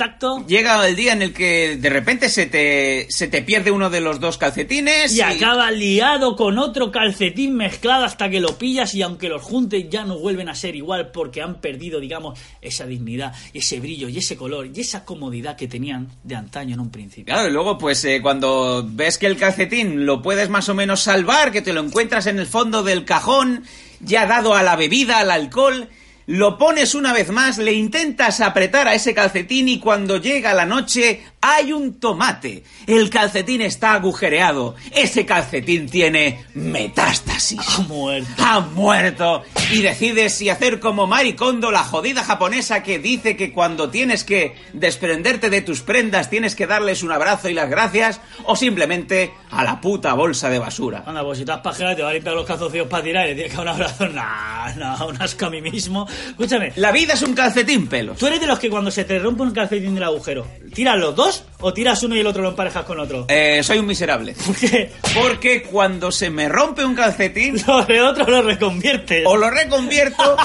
[0.47, 4.01] Llega el día en el que de repente se te, se te pierde uno de
[4.01, 9.01] los dos calcetines y acaba liado con otro calcetín mezclado hasta que lo pillas y
[9.01, 13.33] aunque los juntes ya no vuelven a ser igual porque han perdido, digamos, esa dignidad,
[13.53, 17.33] ese brillo y ese color y esa comodidad que tenían de antaño en un principio.
[17.33, 21.01] Claro, y luego pues eh, cuando ves que el calcetín lo puedes más o menos
[21.01, 23.63] salvar, que te lo encuentras en el fondo del cajón,
[23.99, 25.89] ya dado a la bebida, al alcohol,
[26.27, 30.65] lo pones una vez más, le intentas apretar a ese calcetín y cuando llega la
[30.65, 32.63] noche hay un tomate.
[32.87, 34.75] El calcetín está agujereado.
[34.91, 37.59] Ese calcetín tiene metástasis.
[37.77, 38.43] Ha muerto.
[38.43, 43.89] ha muerto y decides si hacer como Maricondo, la jodida japonesa que dice que cuando
[43.89, 48.55] tienes que desprenderte de tus prendas tienes que darles un abrazo y las gracias o
[48.55, 51.03] simplemente a la puta bolsa de basura.
[51.05, 53.29] Anda, pues si te has pajeado te va a limpiar los calzoncillos para tirar y
[53.29, 54.07] le tienes que dar un abrazo.
[54.17, 56.07] Nah, nah, un asco a mí mismo.
[56.29, 58.17] Escúchame, La vida es un calcetín pelos.
[58.17, 61.15] ¿tú eres de los que cuando se te rompe un calcetín del agujero, tiras los
[61.15, 61.26] dos
[61.59, 63.25] o tiras uno y el otro lo emparejas con otro?
[63.29, 64.35] Eh, soy un miserable.
[64.45, 69.23] Porque Porque cuando se me rompe un calcetín, lo de otro lo reconviertes.
[69.25, 70.35] o lo reconvierto,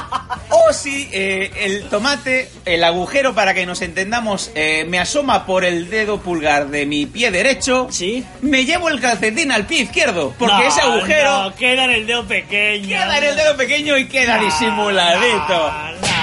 [0.50, 5.64] o si eh, el tomate, el agujero, para que nos entendamos, eh, me asoma por
[5.64, 8.24] el dedo pulgar de mi pie derecho, Sí.
[8.40, 12.06] me llevo el calcetín al pie izquierdo, porque No, ese agujero no, queda en el
[12.06, 12.88] dedo pequeño.
[12.88, 15.72] queda en el dedo pequeño y queda No, disimuladito.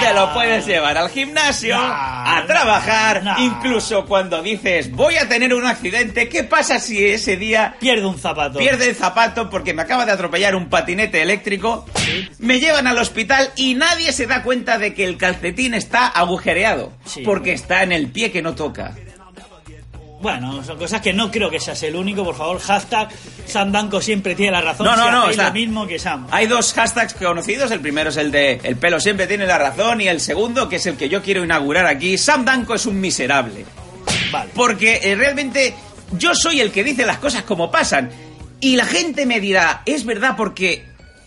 [0.00, 3.34] Te lo puedes llevar al gimnasio, No, a trabajar, no.
[3.38, 8.18] incluso cuando dices voy a tener un accidente, ¿qué pasa si ese día Pierde un
[8.18, 8.58] zapato.
[8.58, 11.84] pierde el zapato porque me acaba de atropellar un patinete eléctrico,
[12.38, 16.92] me llevan al hospital y nadie se da cuenta de que el calcetín está agujereado,
[17.04, 17.22] Sí.
[17.22, 18.94] porque está en el pie que no toca.
[20.20, 22.60] Bueno, son cosas que no creo que seas el único, por favor.
[22.60, 23.08] Hashtag
[23.46, 24.84] Sam Danko siempre tiene la razón.
[24.86, 26.26] No, no, si no, está- lo mismo que Sam.
[26.30, 30.00] Hay dos hashtags conocidos, el primero es el de el pelo siempre tiene la razón
[30.02, 33.00] y el segundo, que es el que yo quiero inaugurar aquí, Sam Danko es un
[33.00, 33.64] miserable.
[34.30, 34.50] Vale.
[34.54, 35.74] Porque eh, realmente
[36.12, 38.10] yo soy el que dice las cosas como pasan.
[38.60, 40.84] Y la gente me dirá, es verdad porque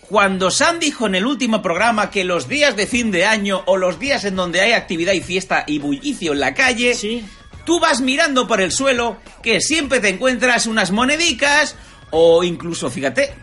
[0.08, 3.76] cuando Sam dijo en el último programa que los días de fin de año o
[3.76, 7.24] los días en donde hay actividad y fiesta y bullicio en la calle, Sí.
[7.64, 11.76] Tú vas mirando por el suelo que siempre te encuentras unas monedicas
[12.10, 13.34] o incluso, fíjate,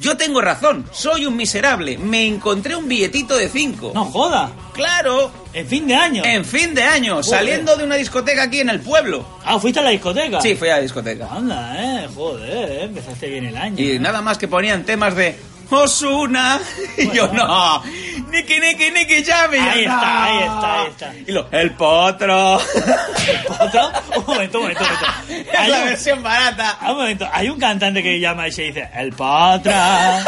[0.00, 1.96] yo tengo razón, soy un miserable.
[1.98, 3.92] Me encontré un billetito de 5.
[3.94, 4.50] No joda.
[4.74, 6.22] Claro, En fin de año.
[6.24, 9.26] en fin de año, saliendo de una discoteca aquí en el pueblo.
[9.44, 10.40] Ah, ¿fuiste a la discoteca?
[10.40, 11.28] Sí, fui a la discoteca.
[11.30, 12.08] Anda, eh.
[12.14, 13.76] Joder, eh, empezaste bien el año.
[13.82, 13.98] Y ¿eh?
[13.98, 15.36] nada más que ponían temas de
[15.70, 16.60] Osuna.
[16.98, 17.82] Y yo, no.
[18.30, 19.58] Niki, niki, niki, llame.
[19.60, 21.14] Ahí está, ahí está, ahí está.
[21.26, 22.56] Y lo, el potro.
[23.60, 23.92] ¿Otro?
[24.16, 24.84] Un momento, un momento, un momento.
[25.52, 26.78] es Hay la un- versión barata.
[26.80, 30.24] Ah, un momento, hay un cantante que llama y se dice, el patra.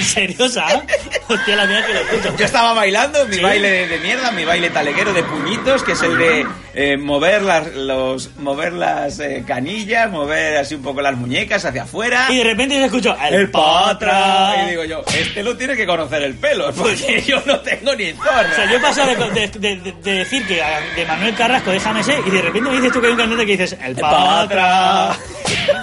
[0.00, 0.82] ¿En serio, sabes?
[1.28, 2.36] Hostia, la mía que lo escucho.
[2.38, 3.40] Yo estaba bailando mi Sí.
[3.42, 7.42] baile de, de mierda, mi baile taleguero de puñitos, que es el de eh, mover
[7.42, 12.26] las, los, mover las eh, canillas, mover así un poco las muñecas hacia afuera.
[12.30, 14.10] Y de repente se escuchó, el, el patra.
[14.12, 14.64] patra.
[14.66, 18.12] Y digo yo, este lo tiene que conocer el pelo, porque yo no tengo ni
[18.12, 18.48] zorra.
[18.50, 21.70] O sea, yo he pasado de, de- de- de decir que a- de Manuel Carrasco,
[21.70, 23.94] déjame ser, y de repente me dices tú que hay un cantante que dices, el
[23.96, 24.48] patra.
[24.48, 25.18] patra.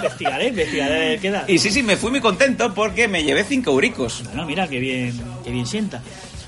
[0.02, 1.44] investigaré, investigaré qué da.
[1.46, 4.07] Y sí, sí, me fui muy contento porque me llevé cinco euricos.
[4.24, 6.02] Bueno, mira, qué bien, qué bien sienta.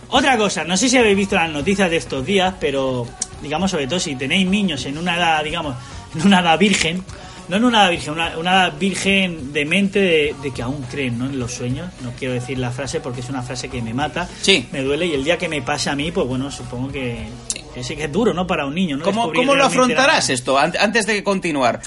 [0.08, 3.06] Otra cosa, no sé si habéis visto las noticias de estos días, pero
[3.42, 5.76] digamos, sobre todo si tenéis niños en una edad, digamos,
[6.14, 7.04] en una edad virgen,
[7.48, 10.82] no en una edad virgen, una, una edad virgen de mente de, de que aún
[10.90, 11.26] creen ¿no?
[11.26, 11.88] en los sueños.
[12.02, 14.66] No quiero decir la frase porque es una frase que me mata, Sí.
[14.72, 17.26] me duele y el día que me pase a mí, pues bueno, supongo que,
[17.82, 18.46] sí que es duro, ¿no?
[18.46, 19.04] Para un niño, ¿no?
[19.04, 21.80] ¿Cómo, cómo lo realmente la- afrontarás esto an- antes de continuar?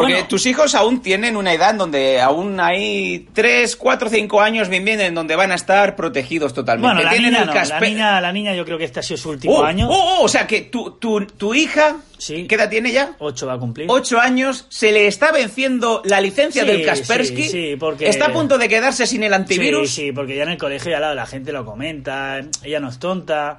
[0.00, 0.28] Porque Bueno.
[0.28, 4.84] tus hijos aún tienen una edad en donde aún hay 3, 4, 5 años bien
[4.84, 6.86] bien en donde van a estar protegidos totalmente.
[6.94, 9.02] Bueno, la tienen niña, el no, la niña, la niña yo creo que este ha
[9.02, 9.88] sido su último Oh, año.
[9.90, 12.46] oh, oh, o sea que tu, tu, tu hija, Sí.
[12.48, 13.14] ¿qué edad tiene ya?
[13.18, 13.86] Ocho va a cumplir.
[13.90, 17.42] 8 años, se le está venciendo la licencia Sí, del Kaspersky.
[17.44, 19.90] sí, sí, porque- Está a punto de quedarse sin el antivirus.
[19.90, 22.88] Sí, sí, porque ya en el colegio ya la, la gente lo comenta, ella no
[22.88, 23.58] es tonta.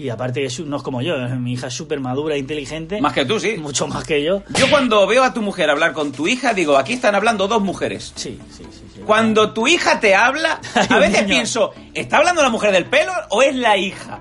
[0.00, 3.02] Y aparte no es como yo, mi hija es súper madura e inteligente.
[3.02, 3.58] Más que tú, sí.
[3.58, 4.42] Mucho más que yo.
[4.56, 7.60] Yo cuando veo a tu mujer hablar con tu hija, digo, aquí están hablando dos
[7.60, 8.12] mujeres.
[8.16, 8.82] Sí, sí, sí.
[8.94, 9.00] sí.
[9.04, 10.58] Cuando tu hija te habla,
[10.88, 14.20] a veces pienso, ¿está hablando la mujer del pelo o es la hija?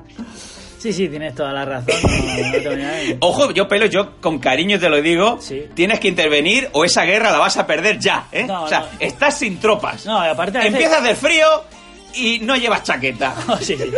[0.80, 1.96] Sí, sí, tienes toda la razón.
[2.04, 3.16] no- no.
[3.22, 5.64] Ojo, yo pelo, yo con cariño te lo digo, Sí.
[5.76, 8.44] tienes que intervenir o esa guerra la vas a perder ya, ¿eh?
[8.46, 10.06] No, o sea, estás sin tropas.
[10.06, 11.46] No, aparte a veces- Empieza a hacer frío
[12.16, 13.34] y no llevas chaqueta.
[13.62, 13.92] Sí, sí.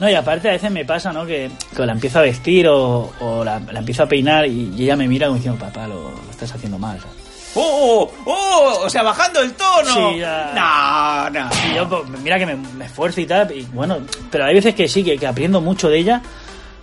[0.00, 1.24] No, y aparte a veces me pasa, ¿no?
[1.24, 4.84] Que, que la empiezo a vestir o, o la, la empiezo a peinar y, y
[4.84, 6.98] ella me mira como diciendo, papá, lo, lo estás haciendo mal.
[7.00, 7.16] ¿sabes?
[7.54, 8.10] ¡Oh!
[8.26, 8.80] ¡Oh!
[8.84, 10.12] O sea, bajando el tono.
[10.12, 10.52] Sí, ya.
[10.54, 11.48] No, no.
[11.70, 13.98] Y yo, pues, mira que me, me esfuerzo y tal, y bueno,
[14.30, 16.20] pero hay veces que sí, que, que aprendo mucho de ella,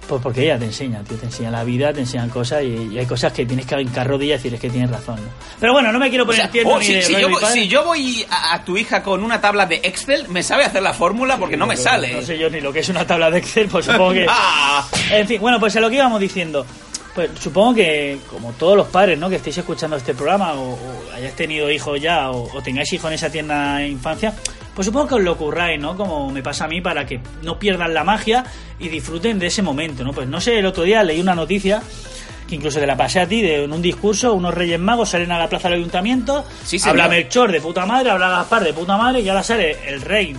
[0.07, 2.99] pues porque ella te enseña, tío, te enseña la vida, te enseñan cosas y, y
[2.99, 5.29] hay cosas que tienes que hincar rodillas y decir, es que tienes razón, ¿no?
[5.59, 7.29] Pero bueno, no me quiero O poner sea, tierno oh, ni si, de si yo,
[7.29, 7.61] voy- padre.
[7.61, 10.81] si yo voy a, a tu hija con una tabla de Excel, me sabe hacer
[10.83, 12.13] la fórmula porque no me sale.
[12.13, 14.25] No sé yo ni lo que es una tabla de Excel, pues supongo que...
[14.29, 14.85] Ah.
[15.11, 16.65] En fin, bueno, pues a lo que íbamos diciendo.
[17.15, 19.29] Pues supongo que, como todos los padres, ¿no?
[19.29, 23.07] Que estéis escuchando este programa o, o hayáis tenido hijos ya o, o tengáis hijos
[23.11, 24.33] en esa tierna infancia,
[24.75, 25.95] pues supongo que os lo curráis, ¿no?
[25.95, 28.43] Como me pasa a mí, para que no pierdan la magia
[28.79, 30.13] y disfruten de ese momento, ¿no?
[30.13, 31.81] Pues no sé, el otro día leí una noticia
[32.47, 35.31] que incluso te la pasé a ti, de en un discurso, unos reyes magos salen
[35.31, 38.97] a la plaza del ayuntamiento, Sí, habla Melchor de puta madre, habla Gaspar de puta
[38.97, 40.35] madre y ahora sale el rey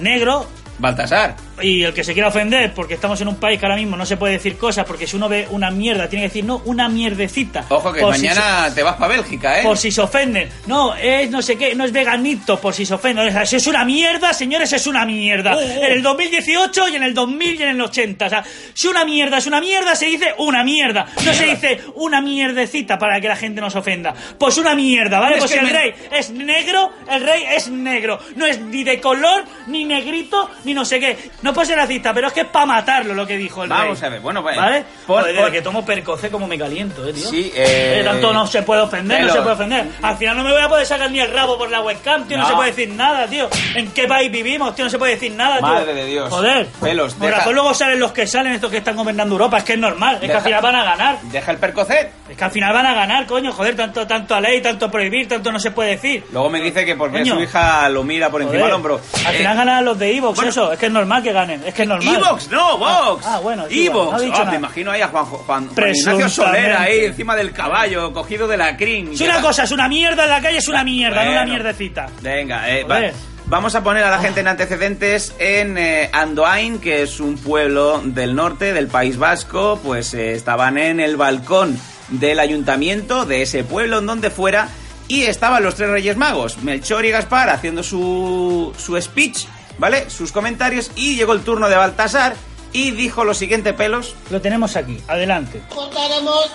[0.00, 0.46] negro
[0.78, 1.36] Baltasar.
[1.62, 4.06] Y el que se quiera ofender porque estamos en un país que ahora mismo no
[4.06, 6.88] se puede decir cosas porque si uno ve una mierda tiene que decir no una
[6.88, 9.62] mierdecita Ojo que Por si mañana te vas para Bélgica, ¿eh?
[9.62, 10.48] por si se ofenden.
[10.66, 13.46] No es no sé qué no es veganito por si se ofenden.
[13.46, 15.54] Si es una mierda señores es una mierda.
[15.56, 15.84] Oh, oh.
[15.84, 18.44] en el 2018 y en el 2000 y en el 80 o sea
[18.74, 21.06] si una mierda es una mierda se dice una mierda.
[21.24, 24.14] No se dice una mierdecita para que la gente no se ofenda.
[24.38, 27.68] Pues una mierda vale Es pues si el me- rey es negro el rey es
[27.68, 28.18] negro.
[28.36, 31.16] No es ni de color ni negrito ni no sé qué.
[31.42, 34.00] No puede ser racista pero es que es para matarlo lo que dijo el Vamos
[34.00, 36.58] rey a ver, bueno, pues, vale por- Joder, por- desde que tomo percocé como me
[36.58, 39.86] caliento eh tío Sí, eh, Eh, tanto no se puede ofender no se puede ofender
[40.02, 42.36] al final no me voy a poder sacar ni el rabo por la webcam tío
[42.36, 42.48] no, No.
[42.48, 45.58] se puede decir nada tío en qué país vivimos tío no se puede decir nada
[45.58, 46.28] tío Madre de Dios.
[46.30, 49.58] joder Pelos, Por deja- razón luego salen los que salen estos que están gobernando Europa
[49.58, 52.10] es que es normal es que al final van a ganar Deja el percocet.
[52.28, 55.28] es que al final van a ganar, coño, joder, tanto, tanto a ley, tanto prohibir,
[55.28, 56.24] tanto no se puede decir.
[56.32, 57.34] Luego me dice que porque Coño.
[57.34, 59.00] su hija lo mira por encima del hombro.
[59.26, 60.50] Al Eh, final ganan los de bueno.
[60.50, 62.14] eso, es que es normal que ganen, es que es normal.
[62.16, 63.24] Evox, no, Vox.
[63.26, 64.12] Ah, ah, bueno, Evox.
[64.12, 66.28] no dicho Ah, me imagino ahí a Juan, Juan, Juan Ignacio.
[66.28, 69.16] Soler ahí encima del caballo, cogido de la crin.
[69.16, 72.06] Si una cosa es una mierda en la calle, es una mierda, no una mierdecita.
[72.22, 73.14] Venga, eh, va- Joder.
[73.46, 78.00] vamos a poner a la gente en antecedentes en eh, Andoain, que es un pueblo
[78.04, 83.62] del norte del País Vasco, pues eh, estaban en el balcón del ayuntamiento de ese
[83.64, 84.68] pueblo, en donde fuera,
[85.08, 89.46] y estaban los tres Reyes Magos, Melchor y Gaspar, haciendo su, su speech,
[89.80, 90.08] ¿vale?
[90.10, 92.36] Sus comentarios, y llegó el turno de Baltasar
[92.72, 94.14] y dijo lo siguiente, pelos.
[94.30, 95.62] Lo tenemos aquí, adelante.
[95.70, 96.50] Trataremos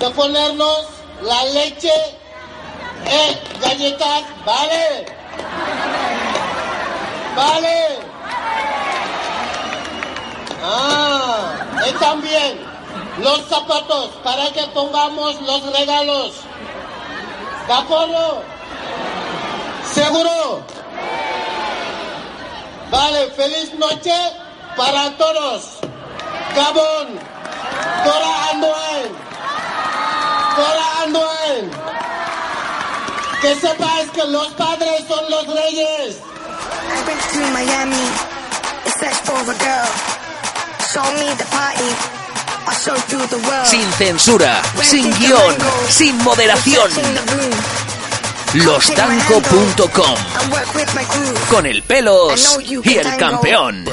[0.00, 0.86] de ponernos
[1.22, 1.92] la leche
[3.04, 5.06] en galletas, ¿vale?
[7.36, 7.98] Vale.
[10.62, 11.52] Ah,
[11.88, 12.60] y también
[13.22, 16.32] los zapatos para que pongamos los regalos.
[17.66, 18.42] ¿De acuerdo?
[19.92, 20.64] ¿Seguro?
[22.96, 24.16] Vale, feliz noche
[24.74, 25.80] para todos.
[26.56, 27.06] Gabón,
[28.04, 29.08] Cora Andoen,
[30.56, 31.70] Cora Andoen.
[33.42, 36.16] Que sepáis que los padres son los reyes.
[36.88, 38.06] I've been to Miami,
[38.86, 39.90] it's search for a girl.
[40.90, 41.90] Show me the party,
[42.66, 43.66] I'll show you the world.
[43.66, 45.54] Sin censura, sin guion,
[45.90, 46.90] sin moderación.
[48.52, 50.14] Crew.
[51.50, 53.84] Con el pelos y el campeón.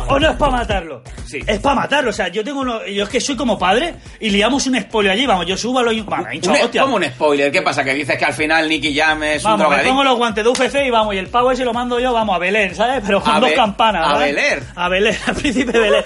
[0.00, 1.02] Matarlo o no es para matarlo?
[1.26, 1.40] Sí.
[1.46, 4.30] Es para matarlo, o sea, yo tengo uno, yo es que soy como padre y
[4.30, 5.94] liamos un spoiler allí, vamos, yo subo a los...
[5.94, 6.06] Un-
[6.62, 6.82] hostia.
[6.82, 7.50] ¿Cómo un spoiler?
[7.50, 7.82] ¿Qué pasa?
[7.84, 9.90] ¿Que dices que al final Nicky Jam es un Vamos, me drogadicto?
[9.90, 12.36] pongo los guantes de UFC y vamos, y el pavo ese lo mando yo, vamos,
[12.36, 13.02] a Belén, ¿sabes?
[13.04, 14.06] Pero con A dos campanas.
[14.06, 14.34] a ¿sabes?
[14.34, 14.64] Belén.
[14.76, 16.04] A Belén, al príncipe Belén.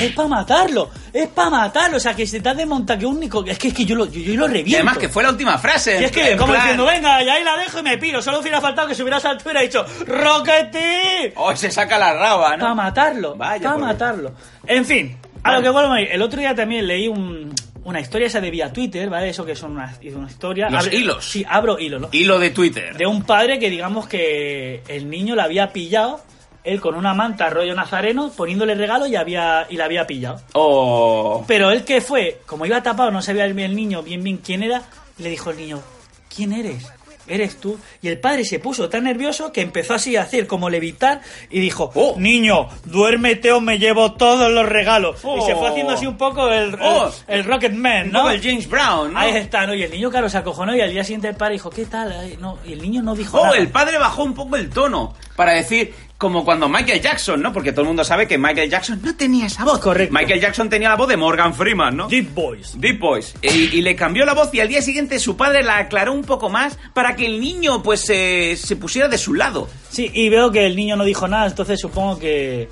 [0.00, 3.44] es para matarlo, es para matarlo, o sea, que se te ha desmontado que único,
[3.44, 4.70] es que, es que yo lo, yo, yo lo reviento.
[4.70, 6.00] Y además que fue la última frase.
[6.00, 8.22] Y es que, como plan, diciendo, venga, y ahí la dejo y me piro.
[8.22, 11.32] Solo hubiera faltado que se hubiera saltado y hubiera dicho, ¡Rockety!
[11.36, 12.62] Hoy se saca la raba, ¿no?
[12.62, 14.32] Para matarlo, Vaya, para por- matarlo.
[14.66, 16.08] En fin, a lo que vuelvo a ir.
[16.12, 17.52] El otro día también leí un-
[17.84, 19.30] una historia esa de vía Twitter, ¿vale?
[19.30, 20.68] Eso que son una, una historia.
[20.70, 21.24] Los Abre- hilos.
[21.24, 22.08] Sí, abro hilo, ¿no?
[22.12, 22.96] Hilo de Twitter.
[22.96, 26.20] De un padre que digamos que el niño la había pillado,
[26.64, 30.40] él con una manta rollo nazareno, poniéndole regalo y, había, y la había pillado.
[30.52, 31.44] Oh.
[31.46, 34.62] Pero él que fue, como iba tapado, no sabía el, el niño bien bien quién
[34.62, 34.82] era,
[35.18, 35.80] le dijo el niño,
[36.34, 36.86] ¿quién eres?
[37.26, 37.78] Eres tú.
[38.02, 41.60] Y el padre se puso tan nervioso que empezó así a hacer como levitar y
[41.60, 42.14] dijo, Oh.
[42.18, 45.20] niño, duérmete o me llevo todos los regalos.
[45.22, 45.46] Y Oh.
[45.46, 47.08] se fue haciendo así un poco el, el, Oh.
[47.28, 48.28] el Rocket Man, ¿no?
[48.28, 49.20] el James Brown, ¿no?
[49.20, 49.74] Ahí está, ¿no?
[49.74, 52.12] Y el niño, claro, se acojonó y al día siguiente el padre dijo, ¿qué tal?
[52.40, 53.58] No, y el niño no dijo Oh, nada.
[53.58, 57.50] el padre bajó un poco el tono para decir, como cuando Michael Jackson, ¿no?
[57.50, 59.78] Porque todo el mundo sabe que Michael Jackson no tenía esa voz.
[59.78, 60.12] Correcto.
[60.12, 62.08] Michael Jackson tenía la voz de Morgan Freeman, ¿no?
[62.08, 62.78] Deep Boys.
[62.78, 63.34] Deep Boys.
[63.40, 66.20] Y, y le cambió la voz y al día siguiente su padre la aclaró un
[66.20, 69.66] poco más para que el niño pues se, se pusiera de su lado.
[69.88, 72.68] Sí, y veo que el niño no dijo nada, entonces supongo que,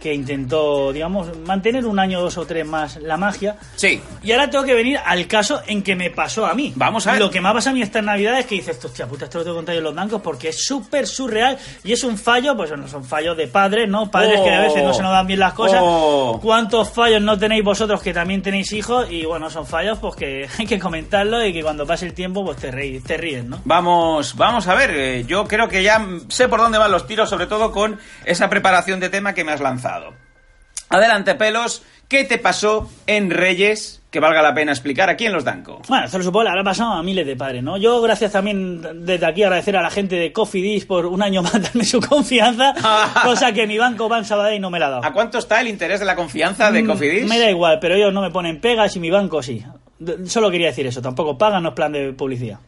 [0.00, 3.56] que intentó, digamos, mantener un año, dos o tres más la magia.
[3.76, 4.00] Sí.
[4.22, 6.72] Y ahora tengo que venir al caso en que me pasó a mí.
[6.76, 7.20] Vamos a ver.
[7.20, 9.38] Lo que me ha pasado a mí estas navidades es que dices, hostia puta, esto
[9.38, 12.16] lo tengo que contar yo en los bancos porque es súper surreal y es un
[12.16, 14.10] fallo, pues no son fallos de padres, ¿no?
[14.10, 15.80] Padres que a veces no se nos dan bien las cosas.
[15.82, 16.38] Oh.
[16.42, 19.10] ¿Cuántos fallos no tenéis vosotros que también tenéis hijos?
[19.10, 22.44] Y bueno, son fallos pues que hay que comentarlo y que cuando pase el tiempo
[22.44, 23.60] pues te ríes, te ríes, ¿no?
[23.64, 27.28] Vamos, vamos a ver, eh, yo creo que ya sé por dónde van los tiros,
[27.28, 29.87] sobre todo con esa preparación de tema que me has lanzado.
[30.90, 35.44] Adelante, pelos, ¿qué te pasó en Reyes que valga la pena explicar aquí en Los
[35.44, 35.82] Danco?
[35.86, 37.76] Bueno, esto lo supongo, habrá pasado a miles de padres, ¿no?
[37.76, 41.42] Yo, gracias también desde aquí, agradecer a la gente de Coffee Dish por un año
[41.42, 42.72] más darme su confianza,
[43.22, 45.04] cosa que mi banco Ban Sabadell no me la ha dado.
[45.04, 47.28] ¿A cuánto está el interés de la confianza de Mm, Cofidis?
[47.28, 49.62] Me da igual, pero ellos no me ponen pegas y mi banco sí.
[50.26, 52.58] Solo quería decir eso, tampoco pagan, no es plan de publicidad.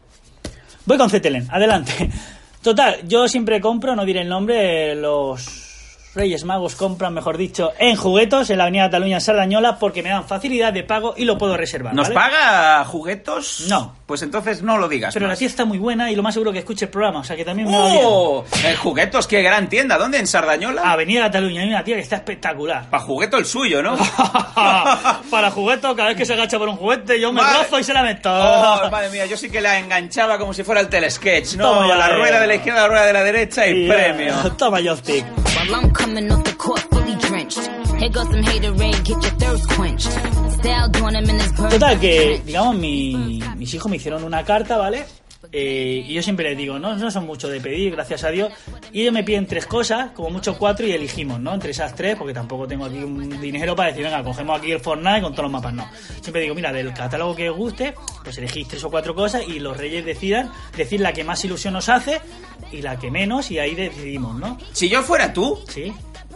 [0.85, 2.07] Voy con Cetelen, adelante.
[2.61, 5.70] Total, yo siempre compro, no diré el nombre, los
[6.13, 10.27] Reyes Magos compran, mejor dicho, en juguetos en la Avenida Cataluña Sardañola porque me dan
[10.27, 11.93] facilidad de pago y lo puedo reservar.
[11.93, 12.15] ¿Nos ¿vale?
[12.15, 13.65] paga juguetos?
[13.69, 13.95] No.
[14.11, 15.13] Pues entonces no lo digas.
[15.13, 17.23] Pero la tía está muy buena y lo más seguro que escuche el programa, o
[17.23, 17.77] sea que también me.
[17.77, 18.43] ¡Oh!
[18.65, 19.97] Eh, juguetos, qué gran tienda.
[19.97, 20.17] ¿Dónde?
[20.17, 20.91] ¿En Sardañola?
[20.91, 22.89] Avenida Cataluña, hay una tía que está espectacular.
[22.89, 23.95] Para jugueto el suyo, ¿no?
[25.31, 27.93] Para juguetos, cada vez que se agacha por un juguete, yo me rozo y se
[27.93, 28.29] la meto.
[28.29, 31.71] Oh, madre mía, yo sí que la enganchaba como si fuera el telesketch, ¿no?
[31.71, 32.15] Toma ya, la eh.
[32.17, 34.33] rueda de la izquierda, la rueda de la derecha y, premio.
[34.57, 35.23] Toma joystick.
[35.55, 37.65] While I'm coming off the court fully drenched.
[37.97, 40.50] Here goes some hater rain, get your thirst quenched.
[41.69, 45.05] Total, que, digamos, mi- mis hijos me hicieron una carta, ¿vale?
[45.51, 48.53] Eh, y yo siempre les digo, no, no son mucho de pedir, gracias a Dios.
[48.93, 51.53] Y ellos me piden tres cosas, como mucho cuatro, y elegimos, ¿no?
[51.53, 54.79] Entre esas tres, porque tampoco tengo aquí un dinero para decir, venga, cogemos aquí el
[54.79, 55.89] Fortnite con todos los mapas, no.
[56.21, 59.59] Siempre digo, mira, del catálogo que os guste, pues elegís tres o cuatro cosas y
[59.59, 62.21] los reyes decidan, decir la que más ilusión os hace
[62.71, 64.57] y la que menos, y ahí decidimos, ¿no?
[64.71, 65.91] Si yo fuera tú, Sí,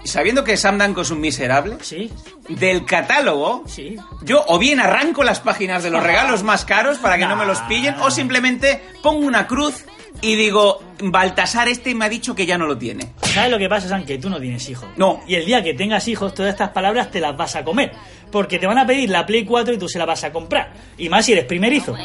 [0.05, 2.11] sabiendo que Sam Danko es un miserable, sí,
[2.49, 3.95] del catálogo, sí.
[4.21, 7.45] yo o bien arranco las páginas de los regalos más caros para que no me
[7.45, 9.85] los pillen, o simplemente pongo una cruz
[10.21, 13.11] y digo, Baltasar este me ha dicho que ya no lo tiene.
[13.21, 14.05] ¿Sabes lo que pasa, San?
[14.05, 14.87] Que tú no tienes hijos.
[14.97, 15.21] No.
[15.27, 17.91] Y el día que tengas hijos, todas estas palabras te las vas a comer.
[18.31, 20.73] Porque te van a pedir la Play 4 y tú se la vas a comprar.
[20.97, 21.95] Y más si eres primerizo.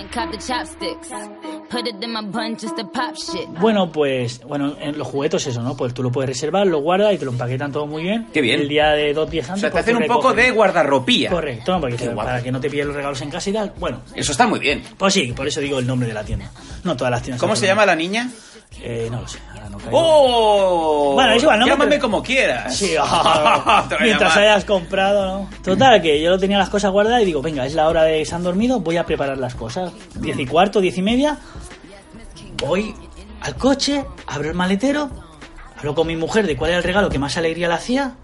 [3.60, 5.76] Bueno, pues, bueno, en los juguetos eso, ¿no?
[5.76, 8.26] Pues tú lo puedes reservar, lo guardas y te lo empaquetan todo muy bien.
[8.32, 8.60] Qué bien.
[8.60, 9.60] El día de dos días O antes.
[9.62, 11.30] sea, te pues, hacen un poco de guardarropía.
[11.30, 11.80] Correcto, ¿no?
[11.80, 13.72] Porque te- para que no te pillen los regalos en casa y tal.
[13.78, 14.82] Bueno, Eso está muy bien.
[14.98, 16.50] pues sí, por eso digo el nombre de la tienda.
[16.84, 17.40] No todas las tiendas.
[17.40, 18.28] ¿Cómo se llama la niña?
[18.82, 19.90] Eh, no lo sé, ahora no caigo.
[19.98, 21.12] ¡Oh!
[21.14, 22.74] Bueno, es igual, no me- Llámame como quieras.
[22.76, 22.94] Sí,
[24.00, 25.50] mientras hayas comprado, ¿no?
[25.62, 28.18] Total, que yo lo tenía las cosas guardadas y digo, venga, es la hora de
[28.18, 29.92] que se han dormido, voy a preparar las cosas.
[30.14, 31.38] Diez y cuarto, diez y media,
[32.58, 32.94] voy
[33.42, 35.10] al coche, abro el maletero,
[35.78, 38.14] hablo con mi mujer de cuál era el regalo que más alegría le hacía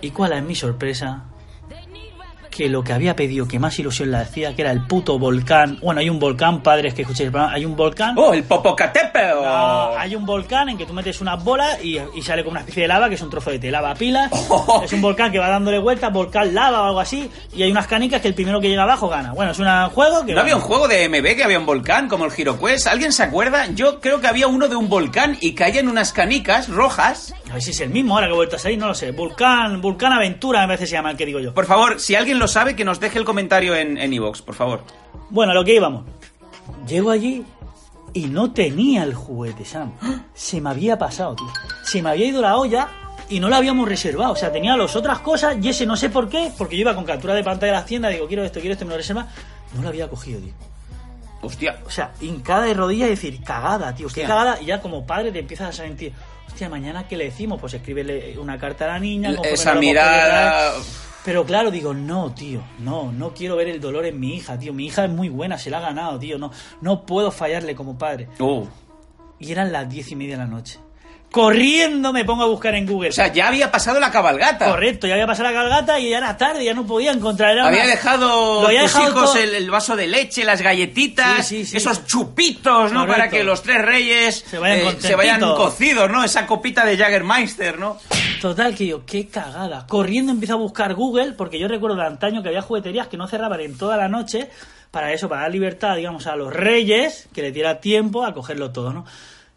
[0.00, 1.24] y cuál es mi sorpresa.
[2.50, 5.78] Que lo que había pedido que más ilusión le hacía, que era el puto volcán.
[5.80, 8.14] Bueno, hay un volcán, padres que escuchéis hay un volcán.
[8.18, 9.42] ¡Oh, el Popocatépetl!
[9.42, 12.60] No, hay un volcán en que tú metes unas bolas y, y sale como una
[12.60, 14.30] especie de lava, que es un trozo de lava pilas.
[14.82, 17.30] Es un volcán que va dándole vueltas, volcán lava o algo así.
[17.54, 19.32] Y hay unas canicas que el primero que llega abajo gana.
[19.32, 20.34] Bueno, es un juego que.
[20.34, 22.86] ¿No había un juego de MB que había un volcán como el GiroQuest?
[22.86, 23.66] ¿Alguien se acuerda?
[23.66, 27.34] Yo creo que había uno de un volcán y caían unas canicas rojas.
[27.48, 29.12] A ver si es el mismo ahora que he vuelto a salir, no lo sé.
[29.12, 31.52] Volcán, Volcán Aventura, a veces se llama el que digo yo.
[31.54, 34.56] Por favor, si alguien lo sabe, que nos deje el comentario en en iVoox, por
[34.56, 34.82] favor.
[35.30, 36.04] Bueno, a lo que íbamos.
[36.88, 37.44] Llego allí
[38.12, 39.92] y no tenía el juguete, Sam.
[40.34, 41.46] Se me había pasado, tío.
[41.84, 42.88] Se me había ido la olla
[43.28, 44.32] y no lo habíamos reservado.
[44.32, 46.94] O sea, tenía las otras cosas y ese no sé por qué, porque yo iba
[46.94, 49.28] con captura de pantalla de las tiendas, digo, quiero esto, quiero esto, me lo reserva.
[49.74, 50.52] No lo había cogido, tío.
[51.42, 51.78] Hostia.
[51.86, 54.26] O sea, hincada de rodillas y decir, cagada, tío, Hostia.
[54.26, 54.60] cagada.
[54.60, 56.12] Y ya como padre te empiezas a sentir,
[56.46, 59.34] hostia, mañana qué le decimos, pues escríbele una carta a la niña.
[59.44, 60.72] Esa no mirada...
[61.24, 64.72] Pero claro, digo, no, tío, no, no quiero ver el dolor en mi hija, tío.
[64.72, 66.38] Mi hija es muy buena, se la ha ganado, tío.
[66.38, 66.50] No,
[66.80, 68.28] no puedo fallarle como padre.
[68.38, 68.64] Uh.
[69.38, 70.78] Y eran las diez y media de la noche.
[71.30, 73.10] Corriendo me pongo a buscar en Google.
[73.10, 74.68] O sea, ya había pasado la cabalgata.
[74.68, 77.52] Correcto, ya había pasado la cargata y ya era tarde, ya no podía encontrar.
[77.52, 81.46] Era Había una- dejado había tus dejado hijos el, el vaso de leche, las galletitas,
[81.46, 81.76] Sí, sí, sí.
[81.76, 83.00] esos chupitos, ¿no?
[83.00, 83.16] Correcto.
[83.20, 86.24] Para que los tres reyes Se vayan eh, se vayan cocidos, ¿no?
[86.24, 87.98] Esa copita de Jaggermeister, ¿no?
[88.40, 89.86] Total, que yo, qué cagada.
[89.86, 93.28] Corriendo empiezo a buscar Google, porque yo recuerdo de antaño que había jugueterías que no
[93.28, 94.50] cerraban en toda la noche,
[94.90, 98.72] para eso, para dar libertad, digamos, a los reyes, que le diera tiempo a cogerlo
[98.72, 99.04] todo, ¿no?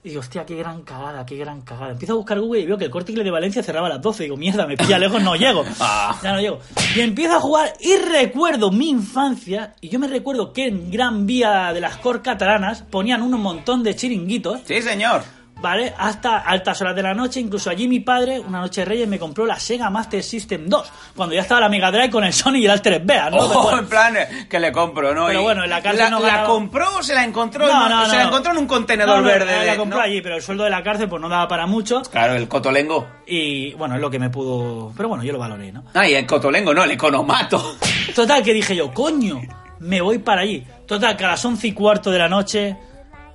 [0.06, 1.92] Y digo, hostia, qué gran cagada, qué gran cagada.
[1.92, 4.02] Empiezo a buscar Google y veo que el corte Inglés de Valencia cerraba a las
[4.02, 4.24] 12.
[4.24, 5.64] Digo, mierda, me pilla lejos, no llego.
[5.80, 6.18] Ah.
[6.22, 6.60] Ya no llego.
[6.96, 9.76] Y empiezo a jugar y recuerdo mi infancia.
[9.82, 13.84] Y yo me recuerdo que en Gran Vía de las Cor Catalanas ponían un montón
[13.84, 14.62] de chiringuitos.
[14.66, 15.24] Sí, señor.
[15.64, 15.94] ¿Vale?
[15.98, 17.40] Hasta altas horas de la noche.
[17.40, 20.92] Incluso allí mi padre, una noche de Reyes, me compró la Sega Master System 2,
[21.16, 23.48] cuando ya estaba la Mega Drive con el Sony y el Alter Beast, ¿no?
[23.48, 25.28] Bueno, en plan, eh, que le compro, ¿no?
[25.28, 27.66] Pero Y bueno, en la cárcel no ¿La compró o se la encontró?
[27.66, 28.18] No, en- no, se no.
[28.18, 29.66] la encontró en un contenedor no, no, verde.
[29.66, 30.04] La compró ¿no?
[30.04, 32.02] allí, pero el sueldo de la cárcel pues no daba para mucho.
[32.12, 33.08] Claro, el cotolengo.
[33.26, 34.92] Y bueno, es lo que me pudo...
[34.98, 35.86] Pero bueno, yo lo valoré, ¿no?
[35.94, 37.78] Ay, el cotolengo, no, el economato.
[38.14, 39.42] Total, que dije yo, coño,
[39.80, 40.66] me voy para allí.
[40.86, 42.76] Total, que a las once y cuarto de la noche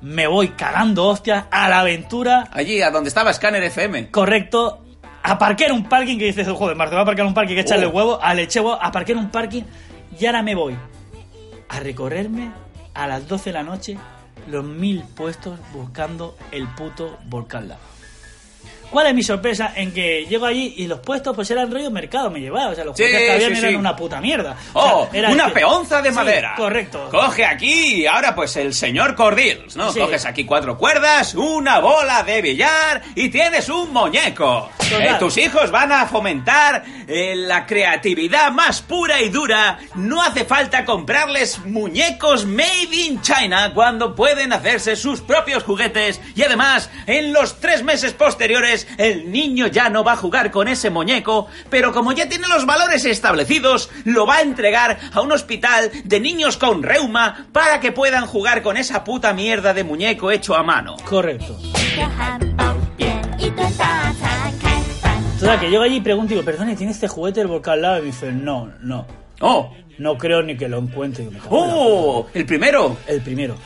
[0.00, 2.48] me voy cagando hostias a la aventura.
[2.52, 4.10] Allí, a donde estaba Scanner FM.
[4.10, 4.84] correcto,
[5.22, 7.60] aparqué en un parking que dices, joder, Marta, va a aparcar en un parking que
[7.60, 7.90] echarle Oh.
[7.90, 9.62] huevo, al eché huevo, aparqué en un parking
[10.18, 10.76] y ahora me voy
[11.68, 12.50] a recorrerme
[12.94, 13.98] a las 12 de la noche
[14.46, 17.80] los mil puestos buscando el puto volcán lava.
[18.90, 19.72] ¿Cuál es mi sorpresa?
[19.76, 22.70] En que llego allí y los puestos pues eran rollo mercado me llevaba.
[22.70, 23.76] O sea, los Sí, juguetes que habían sí, eran sí.
[23.76, 24.56] una puta mierda.
[24.72, 25.08] O ¡Oh!
[25.10, 26.54] sea, era ¡Una que- peonza de madera!
[26.56, 27.08] correcto.
[27.10, 29.92] Coge aquí, ahora pues el señor Cordils, ¿no?
[29.92, 34.70] Coges aquí cuatro cuerdas, una bola de billar y tienes un muñeco.
[34.90, 39.78] Eh, tus hijos van a fomentar eh, la creatividad más pura y dura.
[39.96, 46.20] No hace falta comprarles muñecos made in China cuando pueden hacerse sus propios juguetes.
[46.34, 50.68] Y además, en los tres meses posteriores, el niño ya no va a jugar con
[50.68, 55.32] ese muñeco, pero como ya tiene los valores establecidos, lo va a entregar a un
[55.32, 60.30] hospital de niños con reuma para que puedan jugar con esa puta mierda de muñeco
[60.30, 60.96] hecho a mano.
[61.04, 61.58] Correcto.
[65.38, 67.98] Total, que llego allí y pregunto, digo, perdone, ¿tiene este juguete del volcán lava?
[67.98, 69.06] Y me dice, no, no.
[69.40, 69.72] ¡Oh!
[69.98, 71.24] No creo ni que lo encuentre.
[71.24, 72.26] Digo, me cago en la ¡Oh!
[72.34, 72.96] El primero.
[73.06, 73.56] El primero.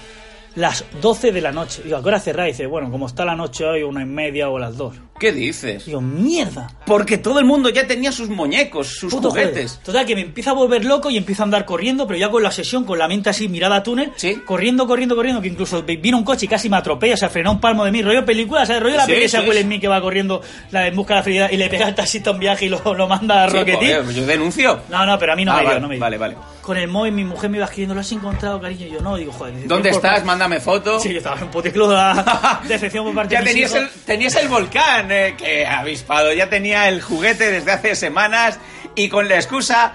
[0.54, 1.82] Las 12 de la noche.
[1.82, 2.46] Digo, ¿a qué hora cerrar?
[2.46, 4.94] Dice, bueno, como está la noche hoy, una y media o las dos.
[5.22, 5.86] ¿Qué dices?
[5.86, 6.68] Digo, mierda.
[6.84, 9.70] Porque todo el mundo ya tenía sus muñecos, sus Puto juguetes.
[9.72, 9.84] joder.
[9.84, 12.42] Total, que me empieza a volver loco y empiezo a andar corriendo, pero ya con
[12.42, 14.10] la sesión, con la mente así, mirada a túnel.
[14.16, 14.42] Sí.
[14.44, 17.30] Corriendo, corriendo, corriendo, que incluso vi- vino un coche y casi me atropella, o sea,
[17.30, 18.02] frenó un palmo de mí.
[18.02, 18.82] Rollo película, ¿sabes?
[18.82, 19.62] Rollo la Sí, película sí, sí.
[19.62, 20.42] Smith que va corriendo
[20.72, 22.80] la En busca de la felicidad y le pega al taxista un viaje y lo,
[22.94, 24.80] lo manda a joder, yo denuncio.
[24.88, 26.00] No, no, pero a mí no Ah, me dio, vale, no me dio.
[26.00, 26.36] vale, vale.
[26.62, 28.86] con el móvil, mi mujer me iba escribiendo, ¿lo has encontrado, cariño?
[28.86, 29.66] Y yo no, digo, joder.
[29.68, 30.24] ¿Dónde por- estás?
[30.24, 30.98] Mándame foto.
[31.00, 31.94] Sí, yo estaba en un puticlub de
[32.68, 33.82] decepción por parte Ya de mis tenías hijos.
[33.94, 38.58] el, tenías el volcán que avispado, ya tenía el juguete desde hace semanas
[38.94, 39.94] y con la excusa,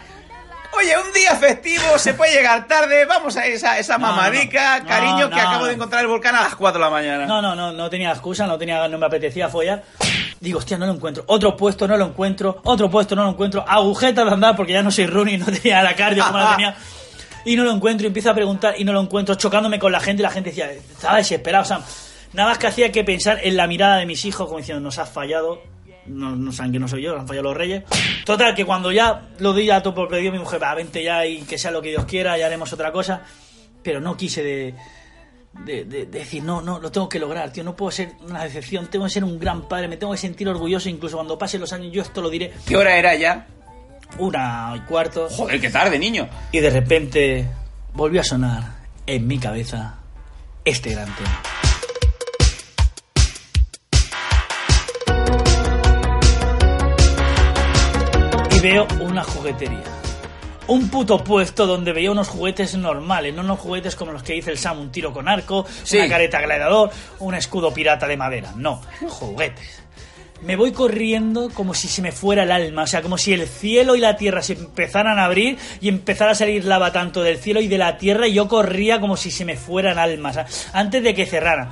[0.80, 4.84] oye, un día festivo, se puede llegar tarde, vamos a esa, esa No, mamadica, no.
[4.84, 7.26] No, cariño, que acabo de encontrar el volcán a las 4 de la mañana.
[7.26, 9.84] No, no, no, no tenía excusa, no tenía, no me apetecía follar.
[10.40, 11.24] Digo, hostia, no lo encuentro.
[11.28, 12.62] Otro puesto no lo encuentro.
[12.64, 13.66] Otro puesto no lo encuentro.
[13.68, 16.76] Agujetas de andar porque ya no soy running, no tenía la cardio como la tenía.
[17.46, 20.00] Y no lo encuentro, y empiezo a preguntar y no lo encuentro, chocándome con la
[20.00, 20.22] gente.
[20.22, 21.64] Y la gente decía, estaba desesperado.
[21.64, 21.80] O sea,
[22.34, 24.98] nada más que hacía que pensar en la mirada de mis hijos, como diciendo, nos
[25.00, 25.62] has fallado.
[26.06, 27.84] No, no saben que no soy yo, nos han fallado los reyes.
[28.26, 31.26] Total, que cuando ya lo di a todo por pedido, mi mujer, va, vente ya
[31.26, 33.24] y que sea lo que Dios quiera, ya haremos otra cosa.
[33.84, 34.74] Pero no quise de,
[35.66, 38.42] de, de- de decir, no, no, lo tengo que lograr, tío, no puedo ser una
[38.44, 41.60] decepción, tengo que ser un gran padre, me tengo que sentir orgulloso, incluso cuando pasen
[41.60, 42.54] los años, yo esto lo diré.
[42.66, 43.48] ¿Qué hora era ya?
[44.18, 45.28] Una y cuarto.
[45.30, 46.30] Joder, qué tarde, niño.
[46.54, 47.48] Y de repente
[47.94, 48.64] volvió a sonar
[49.06, 49.96] en mi cabeza
[50.64, 51.42] este gran tema.
[58.58, 59.84] Y veo una juguetería.
[60.68, 64.52] Un puto puesto donde veía unos juguetes normales, no unos juguetes como los que dice
[64.52, 65.98] el Sam, un tiro con arco, Sí.
[65.98, 66.90] una careta gladiador,
[67.20, 68.52] un escudo pirata de madera.
[68.56, 69.84] No, juguetes.
[70.42, 73.48] Me voy corriendo como si se me fuera el alma, o sea, como si el
[73.48, 77.38] cielo y la tierra se empezaran a abrir y empezara a salir lava tanto del
[77.38, 80.48] cielo y de la tierra y yo corría como si se me fueran almas, o
[80.48, 81.70] sea, antes de que cerraran.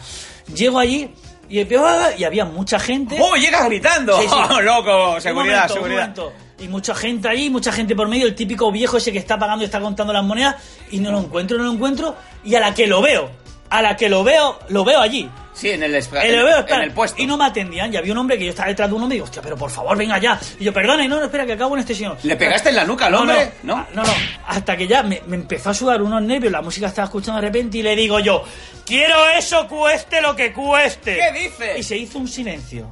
[0.55, 1.09] Llego allí
[1.49, 3.17] y, y había mucha gente.
[3.21, 4.19] ¡Oh, llegas gritando!
[4.19, 4.33] Sí, sí.
[4.35, 5.15] ¡Oh, loco!
[5.15, 6.01] Un Seguridad, momento, un seguridad.
[6.01, 6.33] momento.
[6.59, 9.63] Y mucha gente ahí, mucha gente por medio, el típico viejo ese que está pagando
[9.63, 10.55] y está contando las monedas,
[10.91, 13.29] y no lo encuentro, no lo encuentro, y a la que lo veo,
[13.69, 15.29] a la que lo veo, lo veo allí.
[15.53, 16.01] Sí, en el, Eh,
[16.35, 17.21] lo veo estar- en el puesto.
[17.21, 19.15] Y no me atendían, y había un hombre que yo estaba detrás de un hombre
[19.15, 20.37] y digo, hostia, pero por favor, venga ya.
[20.59, 22.17] Y yo, perdona, y no, no, espera, que acabo en este señor.
[22.23, 23.51] ¿Le pegaste en la nuca al No, hombre?
[23.63, 23.87] No, ¿No?
[23.93, 24.13] no, no,
[24.47, 27.47] hasta que ya me, me empezó a sudar unos nervios, la música estaba escuchando de
[27.47, 28.43] repente y le digo yo,
[28.85, 31.17] quiero eso cueste lo que cueste.
[31.17, 31.79] ¿Qué dices?
[31.79, 32.89] Y se hizo un silencio.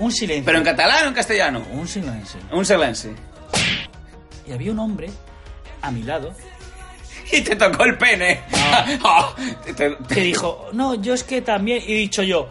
[0.00, 0.44] Un silencio.
[0.44, 1.62] ¿Pero en catalán o en castellano?
[1.72, 2.40] Un silencio.
[2.52, 3.12] Un silencio.
[4.46, 5.10] Y había un hombre
[5.82, 6.32] a mi lado
[7.32, 8.40] Y te tocó el pene.
[9.04, 9.34] Oh,
[9.64, 12.48] te- te- que dijo, no, yo es que también, y he dicho yo,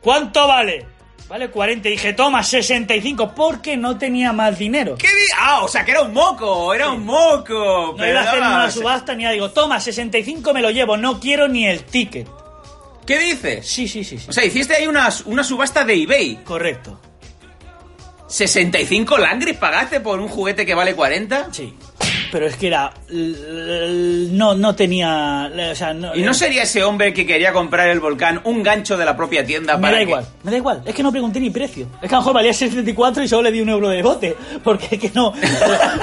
[0.00, 0.86] ¿cuánto vale?
[1.28, 4.96] Vale 40, y dije, toma, 65, porque no tenía más dinero.
[4.96, 7.94] ¿Qué di- Ah, o sea que era un moco, era un moco.
[7.96, 11.18] No iba a hacer una subasta ni nada, digo, toma, 65 me lo llevo, no
[11.18, 12.28] quiero ni el ticket.
[13.06, 13.66] ¿Qué dices?
[13.66, 14.26] Sí, sí, sí, sí.
[14.28, 16.36] O sea, hiciste ahí una, una subasta de eBay.
[16.44, 17.00] Correcto.
[18.28, 21.48] ¿65 langris pagaste por un juguete que vale 40?
[21.52, 21.74] Sí.
[22.34, 22.92] Pero es que era.
[24.32, 25.50] No, no tenía.
[25.70, 28.96] O sea, no, ¿Y no sería ese hombre que quería comprar el volcán un gancho
[28.96, 30.82] de la propia tienda Me para da que- igual, me da igual.
[30.84, 31.86] Es que no pregunté ni precio.
[32.02, 34.36] Es que a lo mejor valía 74 y solo le di un euro de bote.
[34.64, 35.32] Porque es que no.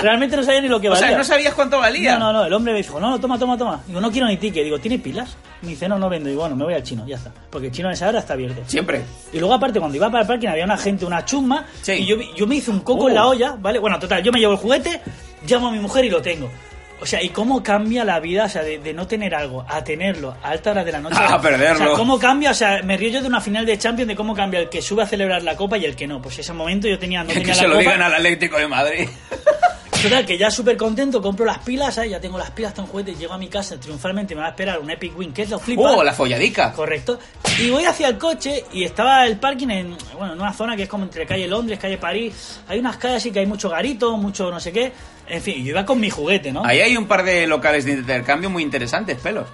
[0.02, 1.08] Realmente no sabía ni lo que O valía.
[1.10, 2.18] sea, no sabías cuánto valía.
[2.18, 2.46] No, no, no.
[2.46, 3.82] El hombre me dijo, no, no, toma, toma, toma.
[3.88, 4.64] Digo, no quiero ni ticket.
[4.64, 5.36] Digo, ¿tiene pilas?
[5.64, 6.30] Me dice, no, no vendo.
[6.30, 7.32] Digo, bueno, me voy al chino, ya está.
[7.50, 8.62] Porque el chino en esa hora está abierto.
[8.68, 9.02] Siempre.
[9.34, 11.66] Y luego, aparte, cuando iba para el parking, había una gente, una chusma.
[11.82, 11.92] Sí.
[11.94, 13.10] Y yo, yo me hice un coco Uh.
[13.10, 13.80] en la olla, ¿vale?
[13.80, 15.02] Bueno, total, yo me llevo el juguete,
[15.48, 16.52] llamo a mi mujer y lo tengo.
[17.00, 19.84] O sea, ¿y cómo cambia la vida, o sea, de, de no tener algo a
[19.84, 21.18] tenerlo a alta hora de la noche?
[21.28, 21.86] A perderlo.
[21.86, 22.52] O sea, ¿cómo cambia?
[22.52, 24.84] O sea, me río yo de una final de Champions de cómo cambia el que
[24.84, 26.22] sube a celebrar la copa y el que no.
[26.22, 27.82] Pues ese momento yo tenía, no tenía que la se lo copa.
[27.82, 29.10] digan al Atlético de Madrid.
[30.02, 32.10] Total, que ya súper contento, compro las pilas, ¿sabes?
[32.10, 34.50] ya tengo las pilas, tengo un juguete, llego a mi casa, triunfalmente me va a
[34.50, 35.82] esperar un Epic Win, que es lo flipa.
[35.84, 36.74] ¡Oh, la folladica!
[36.74, 37.20] Correcto.
[37.60, 40.84] Y voy hacia el coche y estaba el parking en, bueno, en una zona que
[40.84, 42.62] es como entre calle Londres, calle París.
[42.68, 44.92] Hay unas calles así que hay mucho garito, mucho no sé qué.
[45.28, 46.66] En fin, yo iba con mi juguete, ¿no?
[46.66, 49.46] Ahí hay un par de locales de intercambio muy interesantes, pelos.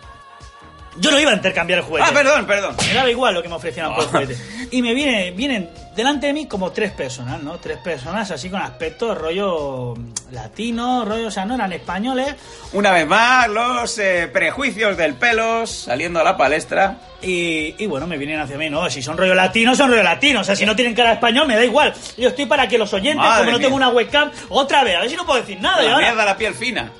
[0.97, 2.07] Yo no iba a intercambiar el juguete.
[2.09, 2.75] Ah, perdón, perdón.
[2.87, 4.37] Me daba igual lo que me ofrecieran por el juguete.
[4.71, 7.57] Y me viene, vienen delante de mí como tres personas, ¿no?
[7.57, 9.95] Tres personas así con aspecto rollo
[10.31, 12.35] latino, rollo, o sea, no eran españoles.
[12.71, 16.99] Una vez más, los eh, prejuicios del pelos saliendo a la palestra.
[17.21, 18.89] Y, y bueno, me vienen hacia mí, ¿no?
[18.91, 20.41] Si son rollo latino, son rollo latino.
[20.41, 21.93] O sea, si no tienen cara de español, me da igual.
[22.15, 23.65] Yo estoy para que los oyentes, Madre como no mía.
[23.67, 25.81] tengo una webcam, otra vez, a ver si no puedo decir nada.
[25.83, 26.91] y La ahora, mierda, la piel fina.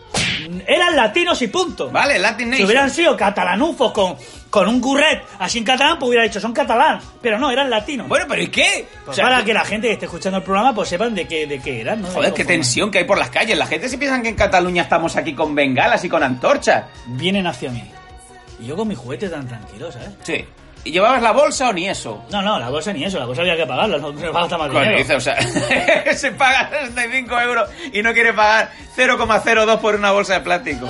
[0.68, 1.90] Eran latinos y punto.
[1.90, 2.66] Vale, Latin Si Nation.
[2.68, 4.16] hubieran sido catalanufos con,
[4.50, 7.00] con un gurret así en catalán, pues hubiera dicho, son catalán.
[7.22, 8.08] Pero no, eran latinos.
[8.08, 8.88] Bueno, pero ¿y qué?
[9.06, 11.28] Pues O sea, para que la gente que esté escuchando el programa, pues sepan de
[11.28, 12.08] qué, de qué eran, ¿no?
[12.10, 13.58] Joder, De qué tensión que hay por las calles.
[13.58, 16.86] La gente se piensa que en Cataluña estamos aquí con bengalas y con antorchas.
[17.08, 17.84] Vienen hacia mí.
[18.60, 20.10] Y yo con mi juguete tan tranquilo, ¿sabes?
[20.24, 20.46] Sí.
[20.88, 22.24] ¿Y llevabas la bolsa o ni eso?
[22.32, 24.70] No, no, la bolsa ni eso, la bolsa había que pagarla, no me falta más
[24.72, 24.98] dinero.
[24.98, 25.36] dice, o sea,
[26.14, 30.88] se paga 65 euros y no quiere pagar 0,02 por una bolsa de plástico.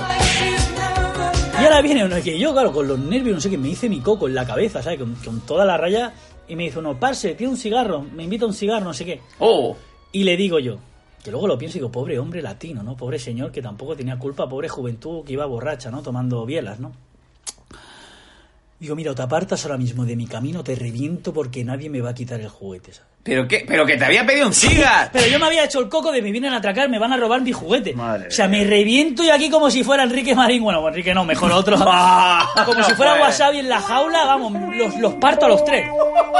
[1.60, 3.88] Y ahora viene uno que yo, claro, con los nervios, no sé qué, me hice
[3.88, 5.00] mi coco en la cabeza, ¿sabes?
[5.00, 6.12] Con, con toda la raya.
[6.46, 9.04] Y me dice uno, parce, tiene un cigarro, me invita a un cigarro, no sé
[9.04, 9.20] qué.
[9.40, 9.76] Oh,
[10.12, 10.78] Y le digo yo,
[11.24, 12.96] Que luego lo pienso y digo, pobre hombre latino, ¿no?
[12.96, 16.00] Pobre señor que tampoco tenía culpa, pobre juventud que iba borracha, ¿no?
[16.02, 16.92] Tomando bielas, ¿no?
[18.78, 22.00] Digo, mira, o te apartas ahora mismo de mi camino, te reviento porque nadie me
[22.00, 23.17] va a quitar el juguete, ¿sabes?
[23.28, 23.64] ¿Pero qué?
[23.66, 25.10] ¿Pero que te había pedido un cigar?
[25.12, 27.16] Pero yo me había hecho el coco de me vienen a atracar, me van a
[27.16, 27.92] robar mi juguete.
[27.94, 30.62] Madre o sea, me reviento y aquí como si fuera Enrique Marín.
[30.62, 31.76] Bueno, pues Enrique no, mejor otro.
[32.64, 33.14] como si fuera.
[33.20, 35.86] Wasabi en la jaula, vamos, los, los parto a los tres.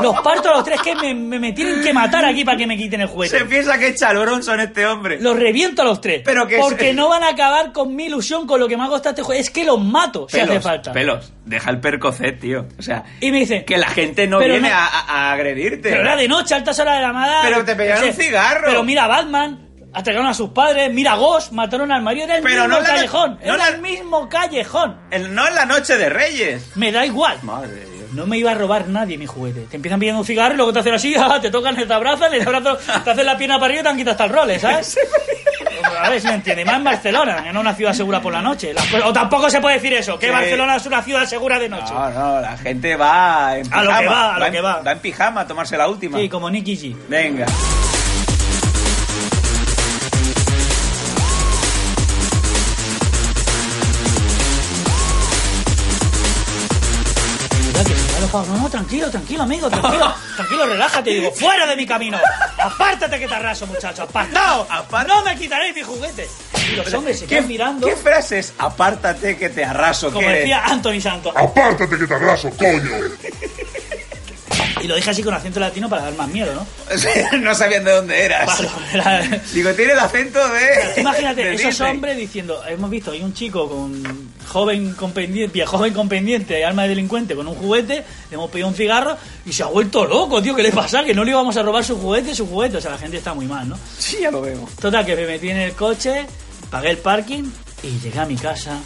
[0.00, 2.66] Los parto a los tres, que me, me, me tienen que matar aquí para que
[2.66, 3.38] me quiten el juguete.
[3.38, 5.18] Se piensa que es chalorón son este hombre.
[5.20, 6.22] Los reviento a los tres.
[6.24, 8.84] Pero que porque se- no van a acabar con mi ilusión, con lo que me
[8.84, 9.40] ha costado este juego.
[9.40, 10.92] Es que los mato si hace falta.
[10.92, 12.66] pelos, deja el percocet, tío.
[12.78, 15.90] O sea, Y me dice, que la gente no viene no- a- a agredirte.
[15.90, 17.42] pero era de noche, altas horas de la madrugada.
[17.48, 18.62] Pero te pegaron No un cigarro.
[18.66, 22.36] Pero mira a Batman, atracaron a sus padres, mira a Ghost, mataron al marido, era
[22.36, 23.38] el Pero mismo no la callejón.
[23.44, 25.00] no era la- el mismo callejón.
[25.10, 26.76] El- no en la noche de Reyes.
[26.76, 27.38] Me da igual.
[27.42, 27.86] Madre.
[28.12, 29.66] No me iba a robar nadie mi juguete.
[29.70, 32.30] Te empiezan pidiendo un cigarro y luego te hacen así, ah, te tocan, te abrazan,
[32.30, 34.58] te, abrazan, te hacen la pierna para arriba y te han quitado hasta el role,
[34.58, 34.98] ¿sabes?
[36.02, 36.64] A ver si me entiende.
[36.64, 38.72] Más en Barcelona, que no una ciudad segura por la noche.
[38.74, 40.32] Cosas- o tampoco se puede decir eso, que Sí.
[40.32, 41.92] Barcelona es una ciudad segura de noche.
[41.92, 43.98] No, no, la gente va en A lo pijama.
[44.00, 44.80] que va, a lo en- que va.
[44.82, 46.18] Va en pijama a tomarse la última.
[46.18, 46.96] Sí, como Nicky G.
[47.08, 47.46] Venga.
[58.32, 58.56] ¿Verdad que me ha alojado?
[58.56, 61.10] No, no, tranquilo, tranquilo, amigo, tranquilo, tranquilo, relájate.
[61.10, 62.18] Digo, fuera de mi camino.
[62.58, 64.66] Apártate que te arraso, muchacho, apartado.
[65.06, 66.28] No me quitaréis mi juguete.
[66.72, 68.52] Y los hombres se ¿Qué, quedan mirando, ¿Qué frases?
[68.58, 70.12] Apártate que te arraso.
[70.12, 71.32] como decía Anthony Santos.
[71.36, 72.90] Apártate que te abrazo, coño.
[74.82, 77.38] Y lo dije así con acento latino para dar más miedo, ¿no?
[77.38, 78.62] no sabían de dónde eras.
[78.92, 81.00] Era- Digo, tiene el acento de.
[81.00, 81.90] Imagínate, de esos Disney.
[81.90, 86.82] hombres diciendo, hemos visto, hay un chico con joven con pendiente, joven con pendiente, alma
[86.84, 90.40] de delincuente, con un juguete, le hemos pedido un cigarro y se ha vuelto loco,
[90.42, 91.04] tío, ¿qué le pasa?
[91.04, 93.34] Que no le íbamos a robar su juguete, su juguete, o sea, la gente está
[93.34, 93.78] muy mal, ¿no?
[93.98, 94.70] Sí, ya lo vemos.
[94.76, 96.24] Total, que me metí en el coche,
[96.70, 97.44] pagué el parking
[97.82, 98.78] y llegué a mi casa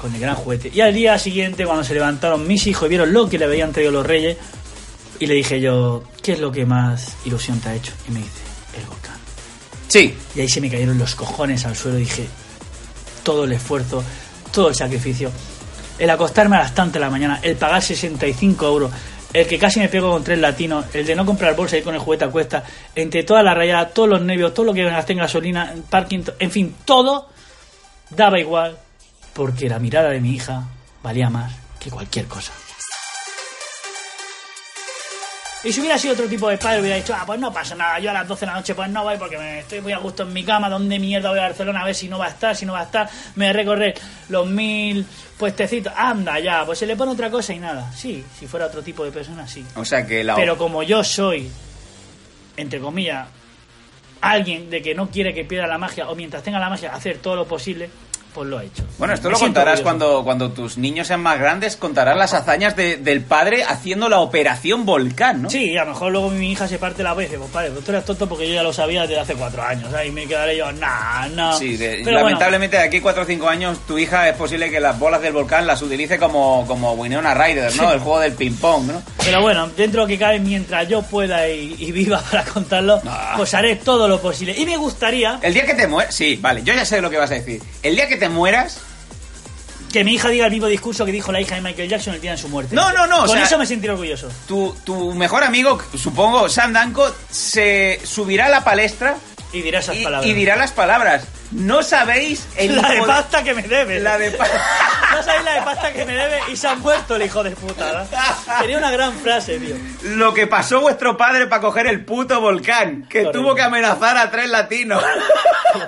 [0.00, 0.70] con el gran juguete.
[0.72, 3.72] Y al día siguiente, cuando se levantaron mis hijos y vieron lo que le habían
[3.72, 4.36] traído los reyes,
[5.20, 7.92] y le dije yo, ¿qué es lo que más ilusión te ha hecho?
[8.08, 8.42] Y me dice,
[8.76, 9.18] el volcán.
[9.86, 10.16] Sí.
[10.34, 12.26] Y ahí se me cayeron los cojones al suelo y dije,
[13.22, 14.02] todo el esfuerzo,
[14.50, 15.30] todo el sacrificio,
[15.98, 18.90] el acostarme a las tantas de la mañana, el pagar 65 euros,
[19.32, 21.84] el que casi me pego con tres latinos, el de no comprar bolsa y ir
[21.84, 22.64] con el juguete a cuesta,
[22.94, 26.22] entre toda la rayada, todos los nervios, todo lo que gasté en gasolina, en parking,
[26.38, 27.28] en fin, todo
[28.08, 28.78] daba igual,
[29.34, 30.64] porque la mirada de mi hija
[31.02, 32.52] valía más que cualquier cosa.
[35.62, 37.98] Y si hubiera sido otro tipo de padre, hubiera dicho, ah, pues no pasa nada,
[37.98, 39.98] yo a las 12 de la noche pues no voy porque me estoy muy a
[39.98, 42.30] gusto en mi cama, ¿dónde mierda voy a Barcelona a ver si no va a
[42.30, 43.10] estar, si no va a estar?
[43.34, 43.94] Me voy a recorrer
[44.30, 45.04] los mil
[45.36, 47.92] puestecitos, anda ya, pues se le pone otra cosa y nada.
[47.92, 49.64] Sí, si fuera otro tipo de persona, sí.
[49.74, 50.34] O sea que la.
[50.34, 51.50] Pero como yo soy,
[52.56, 53.28] entre comillas,
[54.22, 57.18] alguien de que no quiere que pierda la magia, o mientras tenga la magia, hacer
[57.18, 57.90] todo lo posible,
[58.34, 58.84] pues lo ha hecho.
[58.98, 62.76] Bueno, esto Me lo contarás cuando, cuando tus niños sean más grandes, contarás las hazañas
[62.76, 65.50] de- del padre haciendo la operación volcán, ¿no?
[65.50, 67.70] Sí, a lo mejor luego mi hija se parte la vez y dice, pues padre,
[67.70, 69.88] pues tú eres tonto porque yo ya lo sabía desde hace cuatro años.
[70.06, 71.56] Y me quedaré yo, nah, no.
[71.56, 74.98] Sí, de- lamentablemente de aquí 4 o 5 años tu hija es posible que las
[74.98, 77.92] bolas del volcán las utilice como, como Winona Ryder, ¿no?
[77.92, 79.02] El juego del ping-pong, ¿no?
[79.24, 83.00] Pero bueno, dentro de lo que cabe, mientras yo pueda y, y viva para contarlo,
[83.06, 83.34] Ah.
[83.36, 84.54] pues haré todo lo posible.
[84.56, 86.14] Y me gustaría El día que te mueras...
[86.14, 87.60] Sí, vale, yo ya sé lo que vas a decir.
[87.82, 88.78] El día que te mueras...
[89.92, 92.20] que mi hija diga el mismo discurso que dijo la hija de Michael Jackson el
[92.20, 92.74] día de su muerte.
[92.76, 94.28] No, no, no, o Con sea- eso me sentiré orgulloso.
[94.46, 99.16] Tu, tu mejor amigo, supongo, Sam Danko, se subirá a la palestra
[99.52, 100.30] Y dirá esas y, palabras.
[100.30, 101.24] y dirá las palabras.
[101.52, 103.98] No sabéis el la de hijo pasta que me debe.
[104.00, 104.30] La de
[105.12, 107.50] No sabéis la de pasta que me debe y se ha muerto el hijo de
[107.52, 107.92] puta.
[107.92, 108.58] ¿no?
[108.60, 109.74] Sería una gran frase, tío.
[110.02, 113.40] Lo que pasó vuestro padre para coger el puto volcán, que Correcto.
[113.42, 115.02] tuvo que amenazar a tres latinos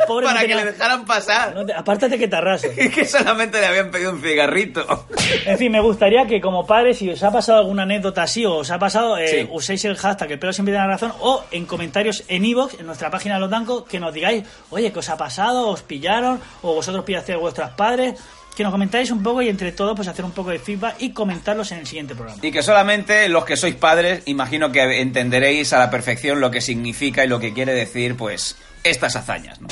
[0.07, 1.55] pobres para no que le dejaran pasar.
[1.55, 2.67] No te- apártate que te arraso.
[2.77, 5.07] Y que solamente le habían pedido un cigarrito.
[5.47, 8.55] En fin, me gustaría que como padres, si os ha pasado alguna anécdota así o
[8.57, 9.49] os ha pasado, eh, Sí.
[9.51, 13.11] uséis el hashtag el pelo siempre tiene razón o en comentarios en iVoox, en nuestra
[13.11, 15.52] página de los Dancos, que nos digáis, oye, ¿qué os ha pasado?
[15.55, 16.41] ¿Os pillaron?
[16.63, 18.15] ¿O vosotros pillaste a vuestros padres?
[18.57, 21.13] Que nos comentáis un poco y entre todos pues hacer un poco de feedback y
[21.13, 22.39] comentarlos en el siguiente programa.
[22.43, 26.61] Y que solamente los que sois padres, imagino que entenderéis a la perfección lo que
[26.61, 29.69] significa y lo que quiere decir, pues, estas hazañas, ¿no?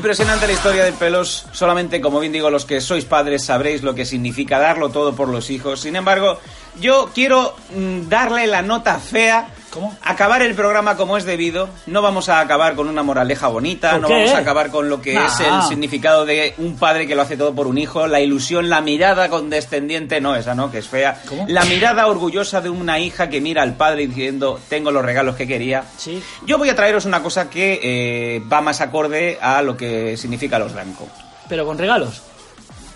[0.00, 1.44] Impresionante la historia de pelos.
[1.52, 5.28] Solamente, como bien digo, los que sois padres sabréis lo que significa darlo todo por
[5.28, 5.80] los hijos.
[5.80, 6.40] Sin embargo,
[6.80, 9.48] yo quiero mm, darle la nota fea.
[9.70, 9.96] ¿Cómo?
[10.02, 11.68] Acabar el programa como es debido.
[11.86, 13.92] No vamos a acabar con una moraleja bonita.
[13.92, 14.14] ¿Por No qué?
[14.14, 15.26] vamos a acabar con lo que Nah.
[15.26, 18.06] es el significado de un padre que lo hace todo por un hijo.
[18.08, 20.20] La ilusión, la mirada condescendiente.
[20.20, 21.20] No, esa no, que es fea.
[21.28, 21.46] ¿Cómo?
[21.48, 25.46] La mirada orgullosa de una hija que mira al padre diciendo: Tengo los regalos que
[25.46, 25.84] quería.
[25.96, 26.20] Sí.
[26.46, 30.58] Yo voy a traeros una cosa que eh, va más acorde a lo que significa
[30.58, 31.06] los Danco.
[31.48, 32.22] Pero con regalos.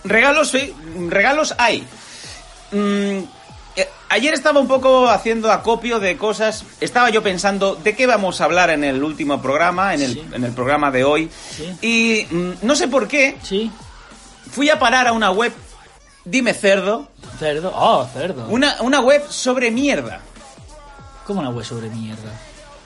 [0.02, 0.74] Regalos, sí,
[1.08, 1.86] regalos hay.
[2.72, 3.18] Mm,
[3.76, 6.64] eh, ayer estaba un poco haciendo acopio de cosas.
[6.80, 10.24] Estaba yo pensando de qué vamos a hablar en el último programa, en el, Sí.
[10.32, 11.30] en el programa de hoy.
[11.50, 11.76] Sí.
[11.82, 13.70] Y mm, no sé por qué, Sí.
[14.50, 15.52] fui a parar a una web,
[16.24, 17.08] dime cerdo,
[17.38, 17.72] Cerdo.
[17.74, 18.46] Oh, cerdo.
[18.48, 20.20] una, una web sobre mierda.
[21.26, 22.30] ¿Cómo una web sobre mierda?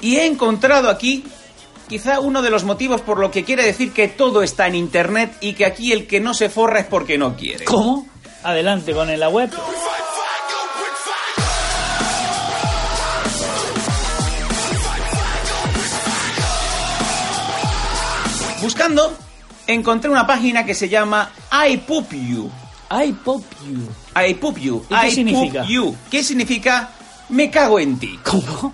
[0.00, 1.24] Y he encontrado aquí
[1.88, 5.36] quizá uno de los motivos por lo que quiere decir que todo está en internet
[5.40, 7.64] y que aquí el que no se forra es porque no quiere.
[7.64, 8.06] ¿Cómo?
[8.44, 9.50] Adelante con la web.
[18.60, 19.16] Buscando,
[19.66, 21.30] encontré una página que se llama
[21.68, 22.50] I Poop You.
[22.90, 23.86] I pop you.
[24.28, 24.82] I Poop You.
[24.88, 25.60] ¿Y qué I significa?
[25.60, 25.96] Poop You.
[26.10, 26.90] ¿Qué significa?
[27.28, 28.18] Me cago en ti.
[28.24, 28.72] ¿Cómo?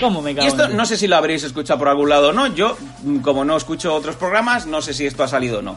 [0.00, 0.76] ¿Cómo me cago Y esto en ti?
[0.76, 2.46] no sé si lo habréis escuchado por algún lado o no.
[2.54, 5.76] Yo, mm, como no escucho otros programas, no sé si esto ha salido o no.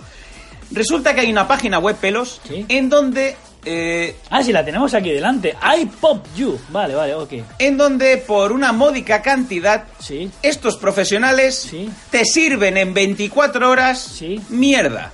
[0.72, 2.66] Resulta que hay una página web, pelos, Sí.
[2.70, 3.36] en donde
[3.66, 5.55] eh, Ah, sí, la tenemos aquí delante.
[5.78, 6.59] I pop you.
[6.70, 7.34] Vale, vale, ok.
[7.59, 10.30] en donde por una módica cantidad Sí.
[10.41, 11.89] estos profesionales Sí.
[12.11, 14.39] te sirven en 24 horas Sí.
[14.49, 15.11] mierda.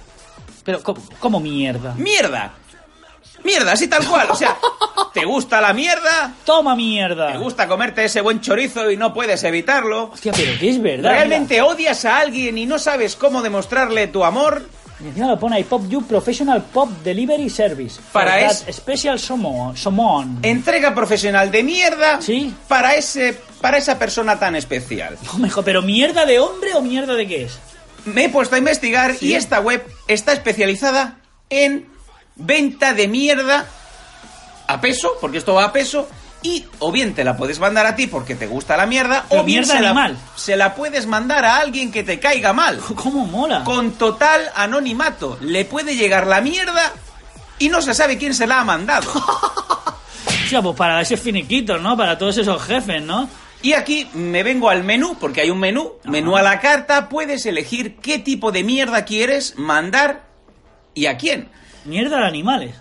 [0.64, 1.94] Pero, ¿cómo, cómo mierda?
[1.98, 2.54] Mierda.
[3.44, 4.28] Mierda, así tal cual.
[4.30, 4.56] O sea,
[5.14, 6.34] ¿te gusta la mierda?
[6.46, 7.32] Toma mierda.
[7.32, 10.12] ¿Te gusta comerte ese buen chorizo y no puedes evitarlo?
[10.14, 11.10] Hostia, pero que es verdad.
[11.12, 14.68] ¿Realmente odias a alguien y no sabes cómo demostrarle tu amor?
[15.04, 18.00] Y encima lo pone I pop you Professional Pop Delivery Service.
[18.12, 19.76] Para es- Special Summon.
[19.76, 20.40] summon.
[20.44, 22.54] Entrega profesional de mierda Sí.
[22.68, 25.18] para, ese, para esa persona tan especial.
[25.34, 27.58] No, mejor, pero mierda de hombre o mierda de qué es?
[28.06, 31.18] Me he puesto a investigar y esta web está especializada
[31.50, 31.88] en
[32.36, 33.66] venta de mierda
[34.68, 36.08] a peso, porque esto va a peso,
[36.44, 39.42] y o bien te la puedes mandar a ti porque te gusta la mierda, Pero
[39.42, 40.18] o bien mierda se la, animal.
[40.36, 42.80] se la puedes mandar a alguien que te caiga mal.
[42.96, 43.64] ¿Cómo mola?
[43.64, 45.38] Con total anonimato.
[45.42, 46.92] Le puede llegar la mierda
[47.60, 49.10] y no se sabe quién se la ha mandado.
[50.44, 51.96] O sea, pues para ese finiquito, ¿no?
[51.96, 53.30] Para todos esos jefes, ¿no?
[53.62, 57.46] Y aquí me vengo al menú, porque hay un menú, menú a la carta, puedes
[57.46, 60.24] elegir qué tipo de mierda quieres mandar
[60.94, 61.50] y a quién.
[61.86, 62.76] Mierda de animales.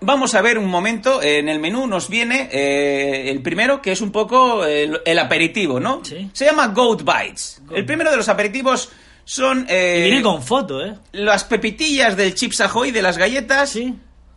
[0.00, 3.92] Vamos a ver un momento, eh, en el menú nos viene eh, el primero, que
[3.92, 6.04] es un poco el, el aperitivo, ¿no?
[6.04, 6.28] Sí.
[6.34, 7.62] Se llama Goat Bites.
[7.74, 8.90] El primero de los aperitivos
[9.24, 10.94] son eh, Y viene con foto, ¿eh?
[11.12, 13.94] las pepitillas del Chips Ahoy de las galletas, Sí.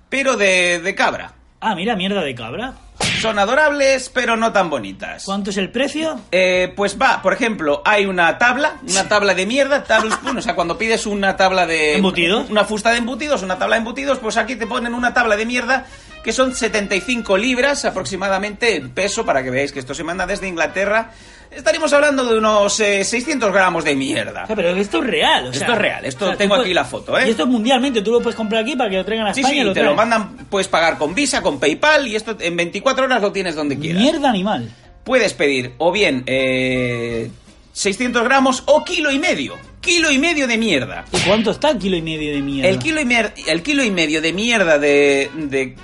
[0.08, 1.34] pero de, de cabra.
[1.60, 2.74] Ah, mira, mierda de cabra.
[3.20, 5.24] Son adorables, pero no tan bonitas.
[5.26, 6.20] ¿Cuánto es el precio?
[6.32, 10.56] Eh, pues va, por ejemplo, hay una tabla, una tabla de mierda, tablespoon, o sea,
[10.56, 11.96] cuando pides una tabla de...
[11.96, 12.50] ¿Embutidos?
[12.50, 15.46] Una fusta de embutidos, una tabla de embutidos, pues aquí te ponen una tabla de
[15.46, 15.86] mierda
[16.24, 20.48] que son 75 libras aproximadamente el peso, para que veáis que esto se manda desde
[20.48, 21.12] Inglaterra.
[21.52, 24.44] Estaríamos hablando de unos eh, 600 gramos de mierda.
[24.44, 25.48] O sea, pero esto es real.
[25.48, 27.24] o sea, Esto es real, esto o sea, tú tengo puedes- aquí la foto, ¿eh?
[27.28, 29.42] Y esto es mundialmente, tú lo puedes comprar aquí para que lo traigan a Sí,
[29.42, 29.62] España.
[29.62, 33.06] sí, lo te lo mandan, puedes pagar con Visa, con PayPal y esto en 24
[33.06, 34.02] horas lo tienes donde quieras.
[34.04, 34.70] Mierda animal.
[35.04, 37.32] Puedes pedir o bien eh,
[37.74, 39.56] 600 gramos o kilo y medio.
[39.82, 41.06] Kilo y medio de mierda.
[41.12, 42.70] ¿Y cuánto está el kilo y medio de mierda?
[42.70, 43.08] El kilo y,
[43.50, 45.76] el kilo y medio de mierda de, de,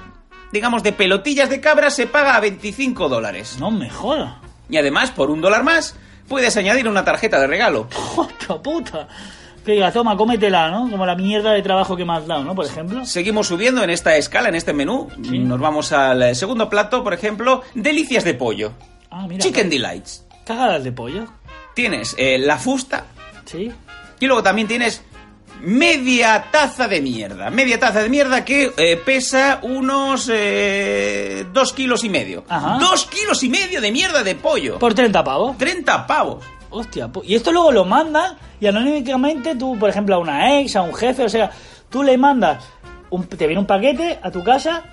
[0.52, 3.58] digamos, de pelotillas de cabra se paga a 25 dólares.
[3.60, 4.36] No me jodas.
[4.70, 5.96] Y además, por un dólar más,
[6.28, 7.88] puedes añadir una tarjeta de regalo.
[8.16, 9.08] ¡Hostia puta!
[9.66, 10.90] Que diga, toma, cómetela, ¿no?
[10.92, 12.54] Como la mierda de trabajo que me has dado, ¿no?
[12.54, 13.04] Por ejemplo.
[13.06, 15.10] Seguimos subiendo en esta escala, en este menú.
[15.24, 15.40] Sí.
[15.40, 18.74] Nos vamos al segundo plato, por ejemplo, delicias de pollo.
[19.10, 19.44] Ah, mira.
[19.44, 20.26] Chicken Delights.
[20.46, 21.26] Cagadas de pollo.
[21.74, 23.06] Tienes eh, la fusta
[23.46, 23.72] Sí.
[24.20, 25.04] y luego también tienes
[25.66, 27.50] media taza de mierda.
[27.50, 32.44] Media taza de mierda que eh, pesa unos eh, dos kilos y medio.
[32.48, 32.78] Ajá.
[32.80, 34.80] Dos kilos y medio de mierda de pollo.
[34.80, 35.58] Por 30 pavos.
[35.58, 36.44] 30 pavos.
[36.70, 40.82] Hostia, y esto luego lo mandan y anónimamente tú, por ejemplo, a una ex, a
[40.82, 41.50] un jefe, o sea,
[41.90, 42.66] tú le mandas,
[43.12, 44.84] un, te viene un paquete a tu casa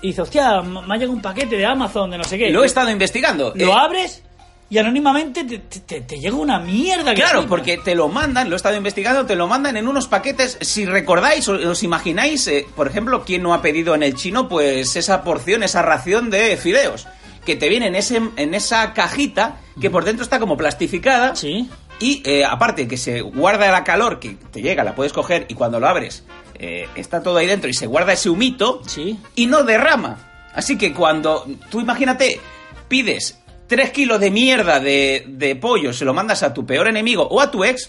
[0.00, 2.50] y dices, hostia, me ha llegado un paquete de Amazon, de no sé qué.
[2.50, 3.52] Lo he estado investigando.
[3.54, 4.24] Lo Eh, abres
[4.72, 7.10] y anónimamente te, te- te- te llega una mierda.
[7.14, 7.48] que Claro, flipas.
[7.50, 10.56] porque te lo mandan, lo he estado investigando, te lo mandan en unos paquetes.
[10.62, 14.96] Si recordáis os imagináis, eh, por ejemplo, quién no ha pedido en el chino, pues
[14.96, 17.06] esa porción, esa ración de fideos,
[17.44, 21.68] que te viene en, ese, en esa cajita que por dentro está como plastificada Sí.
[22.00, 25.54] Y eh, aparte que se guarda la calor que te llega, la puedes coger y
[25.54, 26.24] cuando lo abres
[26.58, 29.18] eh, está todo ahí dentro y se guarda ese humito Sí.
[29.36, 30.48] y no derrama.
[30.54, 32.40] Así que cuando tú imagínate,
[32.88, 33.38] pides
[33.72, 37.40] 3 kilos de mierda de, de pollo, se lo mandas a tu peor enemigo o
[37.40, 37.88] a tu ex,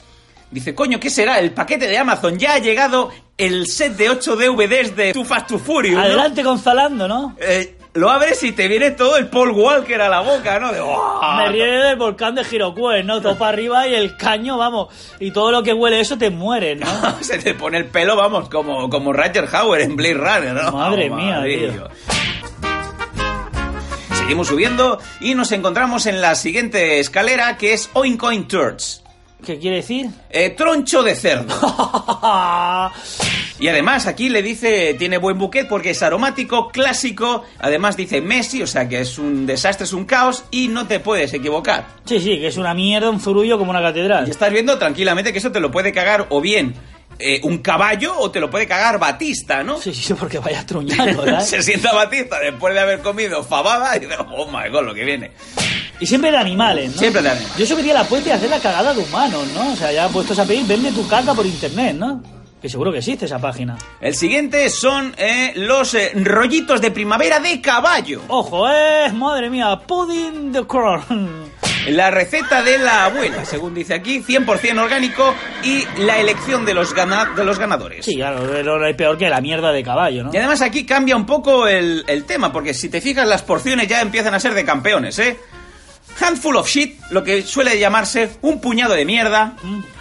[0.50, 1.40] dice, coño, ¿qué será?
[1.40, 5.48] El paquete de Amazon ya ha llegado el set de 8 DVDs de Too Fast
[5.48, 5.96] to Furious.
[5.96, 6.02] ¿no?
[6.02, 7.36] Adelante con Zalando, ¿no?
[7.38, 10.72] Eh, lo abres y te viene todo el Paul Walker a la boca, ¿no?
[10.72, 10.80] De.
[10.80, 13.22] Me ríe del volcán de Girocue, ¿no?
[13.22, 14.88] Todo para arriba y el caño, vamos.
[15.20, 16.88] Y todo lo que huele eso te muere, ¿no?
[17.20, 20.72] Se te pone el pelo, vamos, como, como Roger Hauer en Blade Runner, ¿no?
[20.72, 21.72] Madre mía, tío.
[21.72, 21.90] tío.
[24.24, 29.04] Seguimos subiendo y nos encontramos en la siguiente escalera que es Oincoin Turds.
[29.46, 30.12] ¿Qué quiere decir?
[30.30, 31.54] Eh, troncho de cerdo.
[33.60, 38.62] Y además aquí le dice, tiene buen buquet porque es aromático, clásico, además dice Messi,
[38.62, 41.86] o sea que es un desastre, es un caos y no te puedes equivocar.
[42.04, 44.28] Sí, sí, que es una mierda, un zurullo como una catedral.
[44.28, 46.74] Y estás viendo tranquilamente que eso te lo puede cagar o bien
[47.24, 49.80] eh, un caballo o te lo puede cagar Batista, ¿no?
[49.80, 51.42] Sí, sí, porque vaya truñando, ¿verdad?
[51.46, 55.06] Se sienta Batista después de haber comido fabada y dice, oh my god, lo que
[55.06, 55.32] viene.
[56.00, 56.98] Y siempre de animales, ¿no?
[56.98, 57.58] Siempre de animales.
[57.58, 59.72] Yo subiría la apuesta y hacer la cagada de humanos, ¿no?
[59.72, 62.22] O sea, ya puestos a pedir, vende tu caca por internet, ¿no?
[62.62, 63.78] Que seguro que existe esa página.
[64.00, 68.22] El siguiente son eh, los eh, rollitos de primavera de caballo.
[68.28, 71.52] Ojo, eh, madre mía, pudding the corn.
[71.88, 76.94] La receta de la abuela, según dice aquí, 100% orgánico y la elección de los,
[76.94, 78.06] gana- de los ganadores.
[78.06, 80.32] Sí, claro, hay peor que la mierda de caballo, ¿no?
[80.34, 83.88] Y además aquí cambia un poco el, el tema, porque si te fijas las porciones
[83.88, 85.38] ya empiezan a ser de campeones, ¿eh?
[86.22, 89.56] Handful of shit, lo que suele llamarse un puñado de mierda,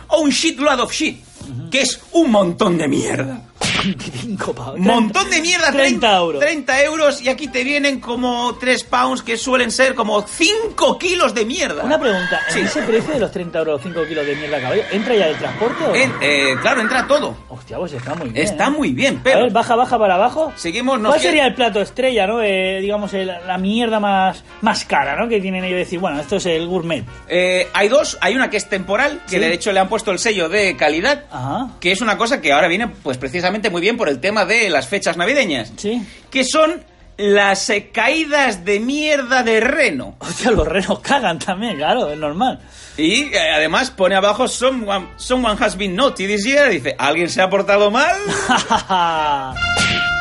[0.08, 1.24] o un shitload of shit,
[1.70, 3.40] que es un montón de mierda.
[3.84, 4.78] 25 pavos.
[4.78, 6.40] Montón de mierda, 30 euros.
[6.40, 11.34] 30 euros y aquí te vienen como 3 pounds que suelen ser como 5 kilos
[11.34, 11.84] de mierda.
[11.84, 12.60] Una pregunta, ¿en Sí.
[12.60, 15.84] ese precio de los 30 euros 5 kilos de mierda caballo, entra ya el transporte
[15.84, 15.94] o?
[15.94, 17.36] En- eh, claro, entra todo.
[17.48, 18.44] Hostia, pues está muy bien.
[18.44, 18.70] Está ¿eh?
[18.70, 19.42] muy bien, A pero...
[19.42, 20.52] ver, baja, baja para abajo.
[20.56, 22.42] Seguimos, ¿Cuál queda- sería el plato estrella, no?
[22.42, 25.28] Eh, digamos, el- la mierda más, más cara, ¿no?
[25.28, 27.04] Que tienen ellos de decir, bueno, esto es el gourmet.
[27.28, 29.38] Eh, hay dos, hay una que es temporal, que Sí.
[29.38, 31.68] de hecho le han puesto el sello de calidad, Ajá.
[31.80, 34.68] que es una cosa que ahora viene pues precisamente muy bien por el tema de
[34.70, 36.02] las fechas navideñas, Sí.
[36.30, 36.82] que son
[37.18, 40.16] las eh, caídas de mierda de reno.
[40.18, 42.58] Hostia, los renos cagan también, claro, es normal.
[42.96, 47.40] Y eh, además pone abajo someone, someone has been naughty this year, dice, ¿alguien se
[47.42, 48.16] ha portado mal?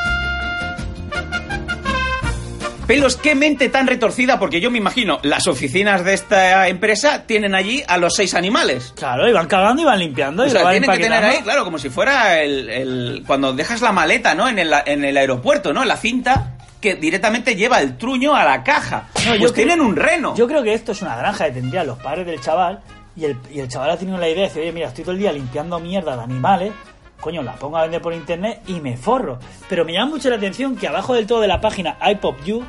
[2.92, 7.56] Pelos, qué mente tan retorcida, porque yo me imagino, las oficinas de esta empresa tienen
[7.56, 8.94] allí a los seis animales.
[8.98, 10.44] claro, iban cagando y van limpiando.
[10.44, 13.24] O y sea, lo van tienen que tener ahí, claro, como si fuera el, el-
[13.26, 14.50] cuando dejas la maleta, ¿no?
[14.50, 15.86] En el, en el aeropuerto, ¿no?
[15.86, 19.08] La cinta que directamente lleva el truño a la caja.
[19.26, 20.36] No, yo pues creo- tienen un reno.
[20.36, 22.82] Yo creo que esto es una granja que tendrían los padres del chaval
[23.16, 25.14] y el, y el chaval ha tenido la idea de decir, oye, mira, estoy todo
[25.14, 26.74] el día limpiando mierda de animales,
[27.22, 29.40] coño, la pongo a vender por internet y me forro.
[29.70, 32.64] Pero me llama mucho la atención que abajo del todo de la página iPopU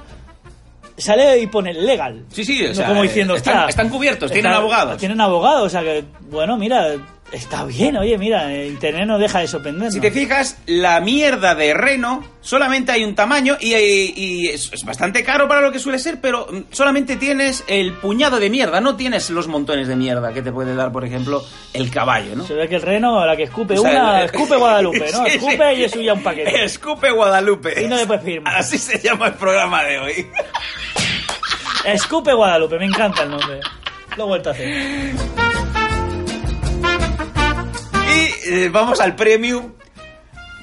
[0.96, 2.24] sale y pone legal.
[2.30, 4.98] Sí, sí, o No sea, como diciendo, están- "Ostras, están cubiertos, tienen abogados".
[4.98, 6.94] Tienen abogados, o sea que, bueno, mira,
[7.32, 9.94] está bien, oye, mira, internet no deja de sorprendernos.
[9.94, 14.84] Si te fijas, la mierda de reno solamente hay un tamaño y, y es, es
[14.84, 18.80] bastante caro para lo que suele ser, pero mm, solamente tienes el puñado de mierda,
[18.80, 22.46] no tienes los montones de mierda que te puede dar, por ejemplo, el caballo, ¿no?
[22.46, 25.24] Se ve que el reno, la que escupe O sea, una, escupe Guadalupe, ¿no?
[25.24, 25.36] Sí, sí.
[25.36, 26.64] escupe y es suya un paquete.
[26.64, 27.82] Escupe Guadalupe.
[27.82, 28.56] Y no pedir más.
[28.56, 30.26] Así se llama el programa de hoy.
[31.84, 33.60] Escupe Guadalupe, me encanta el nombre.
[34.16, 35.81] Lo he vuelto a hacer.
[38.46, 39.72] Eh, vamos al premium.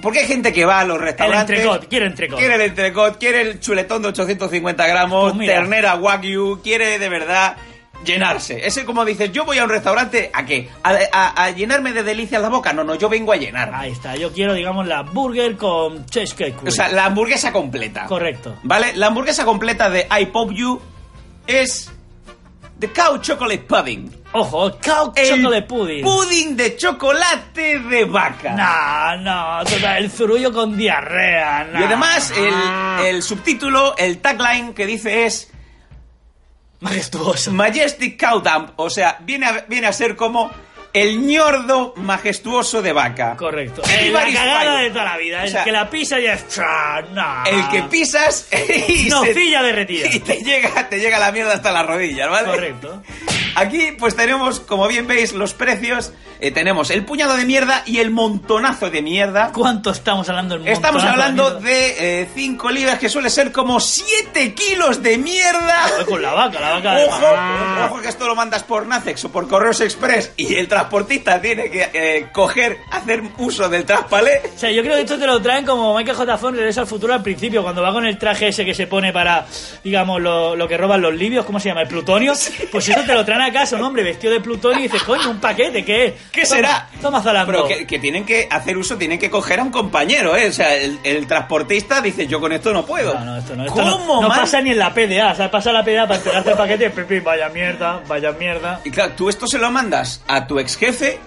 [0.01, 1.57] Porque hay gente que va a los El restaurantes.
[1.59, 2.39] entrecot, quiero entrecot.
[2.39, 7.57] Quiere el entrecot, quiere el chuletón de 850 gramos, Pues ternera wagyu, quiere de verdad
[8.05, 8.65] llenarse.
[8.65, 10.69] Ese como dices, yo voy a un restaurante, ¿a qué?
[10.83, 12.71] ¿A, a- a llenarme de delicias la boca?
[12.71, 13.71] No, no, yo vengo a llenar.
[13.73, 16.65] Ahí está, yo quiero, digamos, la burger con cheesecake.
[16.65, 18.05] O sea, la hamburguesa completa.
[18.05, 18.55] Correcto.
[18.63, 18.95] ¿Vale?
[18.95, 20.79] La hamburguesa completa de I Pop You
[21.45, 21.91] es
[22.79, 24.15] The Cow Chocolate Pudding.
[24.31, 26.03] Ojo, cow El chocolate pudding.
[26.03, 28.51] Pudding de chocolate de vaca.
[28.53, 31.63] No, no, total, el zurullo con diarrea.
[31.73, 31.79] no.
[31.79, 35.51] Y además, el, el subtítulo, el tagline que dice es
[36.81, 37.51] Majestuoso.
[37.51, 38.71] Majestic Cow Dump.
[38.77, 40.49] O sea, viene a, viene a ser como
[40.93, 43.35] el ñordo majestuoso de vaca.
[43.37, 43.81] Correcto.
[43.83, 44.83] El Eh, la Ibaris cagada Fire.
[44.83, 45.39] de toda la vida.
[45.39, 46.45] O El sea, que la pisa ya es...
[47.11, 47.45] No.
[47.45, 48.47] El que pisas
[48.87, 50.07] y, Nocilla derretida.
[50.13, 52.47] y te llega, te llega la mierda hasta las rodillas, ¿vale?
[52.47, 53.01] Correcto.
[53.55, 57.99] Aquí pues tenemos, como bien veis, los precios eh, tenemos el puñado de mierda y
[57.99, 59.51] el montonazo de mierda.
[59.53, 62.01] ¿Cuánto estamos hablando del Estamos hablando de mierda?
[62.01, 65.81] de 5 libras, que suele ser como 7 kilos de mierda.
[65.89, 67.25] Joder, Con la vaca, la vaca de Ojo,
[67.85, 71.69] ojo que esto lo mandas por Nacex o por Correos Express y el transportista tiene
[71.69, 74.41] que eh, coger, hacer uso del traspalé.
[74.55, 76.37] O sea, yo creo que esto te lo traen como Michael J.
[76.37, 79.11] Fox Regreso al Futuro al principio, cuando va con el traje ese que se pone
[79.11, 79.45] para,
[79.83, 81.81] digamos, lo, lo que roban los libios, ¿cómo se llama?
[81.81, 82.33] ¿El plutonio?
[82.71, 85.29] Pues eso te lo traen a casa un hombre vestido de plutonio y dices, coño,
[85.29, 86.13] un paquete, ¿qué es?
[86.31, 86.89] ¿Qué Toma, será?
[87.01, 87.51] Toma Zalando.
[87.51, 90.47] Pero que, que tienen que hacer uso, tienen que coger a un compañero, ¿eh?
[90.47, 93.13] O sea, el, el transportista dice, yo con esto no puedo.
[93.13, 95.71] No, no, esto no, esto ¿Cómo, no, pasa ni en la PDA, o sea, pasa
[95.71, 98.81] la PDA para entregarte el paquete, pipi, vaya mierda, vaya mierda.
[98.83, 101.19] Y claro, tú esto se lo mandas a tu ex jefe,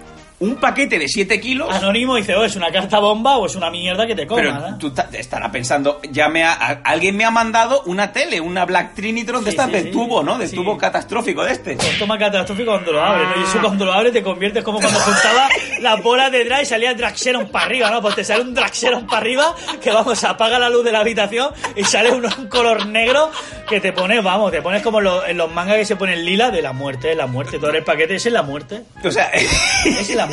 [0.43, 1.73] un paquete de 7 kilos.
[1.73, 4.67] Anónimo dice, oh, es una carta bomba o es una mierda que te comas, Pero
[4.67, 4.77] ¿eh?
[4.79, 8.65] tú ta- estará pensando, ya me ha, a- alguien me ha mandado una tele, una
[8.65, 9.91] Black Trinitron de Sí, estas sí, de sí.
[9.91, 10.37] tubo, ¿no?
[10.37, 11.75] De tubo catastrófico de este.
[11.75, 13.41] Pues toma catastrófico cuando lo abres, ¿no?
[13.41, 15.47] Y eso cuando lo abres te conviertes como cuando juntaba
[15.81, 18.01] las bolas de drag y salía Draxeron para arriba, ¿no?
[18.01, 21.49] Pues te sale un Draxeron para arriba que, vamos, apaga la luz de la habitación
[21.75, 23.31] y sale un, un color negro
[23.69, 26.61] que te pones, vamos, te pones como en los mangas que se ponen lila de
[26.61, 27.59] la muerte, la muerte.
[27.59, 28.83] Todo el paquete es la muerte.
[29.03, 30.32] O sea, Es la muerte.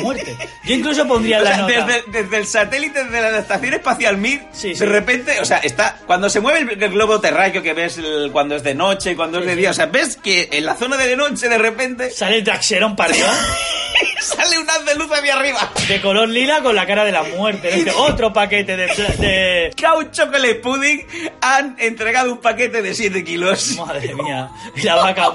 [0.63, 1.85] Yo incluso pondría o la sea, nota.
[1.85, 4.79] desde, desde el satélite de la estación espacial Mir, Sí, sí.
[4.79, 8.29] de repente, o sea, está cuando se mueve el, el globo terráqueo que ves el-
[8.31, 10.75] cuando es de noche y cuando es de día, o sea, ves que en la
[10.75, 13.27] zona de de noche de repente Sale el Draxeron para arriba.
[14.21, 15.71] sale un haz de luz hacia arriba.
[15.87, 17.85] De color lila con la cara de la muerte.
[17.97, 19.71] otro paquete de, de...
[19.79, 21.05] Cow Chocolate Pudding
[21.41, 23.77] han entregado un paquete de 7 kilos.
[23.77, 24.49] Madre mía.
[24.75, 25.29] Y la vaca.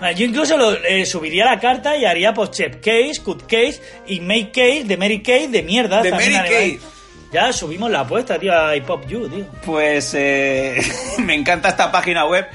[0.00, 3.80] Vale, Yo incluso lo, eh, subiría la carta y haría pues chef case, cut case
[4.06, 6.02] y make case de Mary Kay de mierda.
[6.02, 6.80] De Mary Kay.
[7.32, 9.44] Ya subimos la apuesta, tío, a Hip Hop You, tío.
[9.64, 10.80] Pues eh,
[11.18, 12.46] me encanta esta página web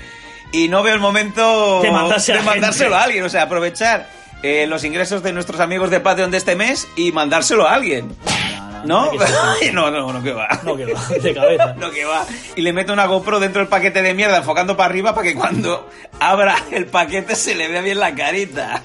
[0.52, 3.02] y no veo el momento De mandarse a de mandárselo gente.
[3.02, 4.10] a alguien, o sea, aprovechar
[4.42, 8.16] eh, los ingresos de nuestros amigos de Patreon de este mes y mandárselo a alguien.
[8.86, 9.12] ¿No?
[9.60, 10.48] que no, no, no, que va.
[10.64, 11.74] No, que va, de cabeza.
[11.78, 12.26] No, que va.
[12.56, 15.36] Y le meto una GoPro dentro del paquete de mierda enfocando para arriba para que
[15.36, 15.90] cuando
[16.20, 18.82] abra el paquete se le vea bien la carita.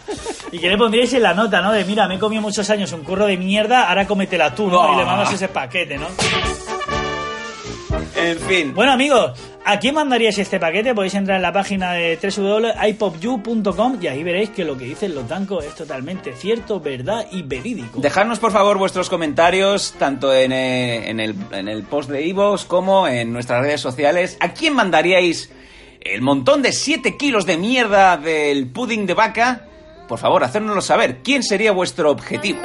[0.51, 1.71] ¿Y qué le pondríais en la nota, no?
[1.73, 4.81] De mira, me he comido muchos años un curro de mierda, ahora cómetela tú, ¿no?
[4.81, 4.95] Oh.
[4.95, 6.09] Y le mandas ese paquete, ¿no?
[8.17, 8.75] En fin.
[8.75, 10.95] Bueno, amigos, ¿a quién mandaríais este paquete?
[10.95, 15.27] Podéis entrar en la página de www.ipopu.com y ahí veréis que lo que dicen los
[15.29, 18.01] tancos es totalmente cierto, verdad y verídico.
[18.01, 22.65] Dejadnos por favor vuestros comentarios tanto en, eh, en el, en el post de Ivos
[22.65, 24.37] como en nuestras redes sociales.
[24.41, 25.53] ¿A quién mandaríais
[26.01, 29.67] el montón de 7 kilos de mierda del pudding de vaca?
[30.09, 31.19] Por favor, hacérnoslo saber.
[31.23, 32.61] ¿Quién sería vuestro objetivo?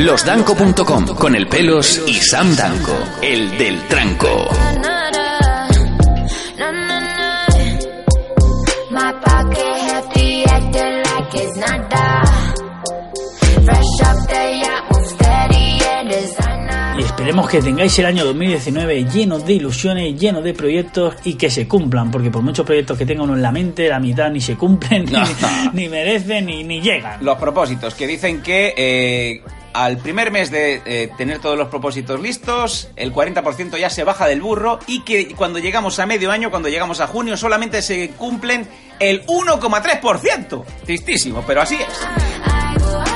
[0.00, 4.48] Losdanco.com con el pelos y Sam Danco, el del tranco.
[16.98, 21.48] Y esperemos que tengáis el año 2019 lleno de ilusiones, lleno de proyectos y que
[21.48, 24.40] se cumplan, porque por muchos proyectos que tenga uno en la mente, la mitad ni
[24.40, 25.22] se cumplen, No.
[25.72, 27.24] ni, ni merecen, ni, ni llegan.
[27.24, 29.42] Los propósitos, que dicen que eh,
[29.72, 34.26] al primer mes de eh, tener todos los propósitos listos, el 40% ya se baja
[34.26, 38.10] del burro y que cuando llegamos a medio año, cuando llegamos a junio, solamente se
[38.10, 38.68] cumplen
[38.98, 40.64] el 1,3%.
[40.84, 43.09] Tristísimo, pero así es.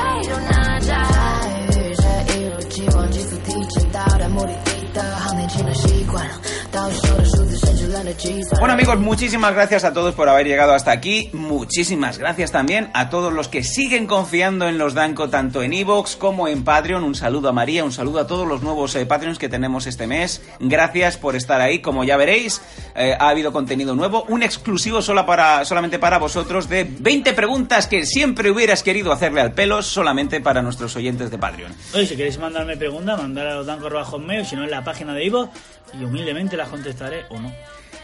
[8.59, 11.29] Bueno amigos, muchísimas gracias a todos por haber llegado hasta aquí.
[11.33, 16.15] Muchísimas gracias también a todos los que siguen confiando en los Danco tanto en Evox
[16.15, 17.03] como en Patreon.
[17.03, 20.05] Un saludo a María, un saludo a todos los nuevos eh, Patreons que tenemos este
[20.05, 20.43] mes.
[20.59, 21.79] Gracias por estar ahí.
[21.79, 22.61] Como ya veréis,
[22.95, 27.87] eh, ha habido contenido nuevo, un exclusivo solo para, solamente para vosotros de 20 preguntas
[27.87, 31.73] que siempre hubieras querido hacerle al pelos solamente para nuestros oyentes de Patreon.
[31.93, 35.13] Oye, si queréis mandarme preguntas, mandar a los dancos bajo si no en la página
[35.13, 35.49] de Ivo,
[35.93, 37.51] y humildemente las contestaré o no.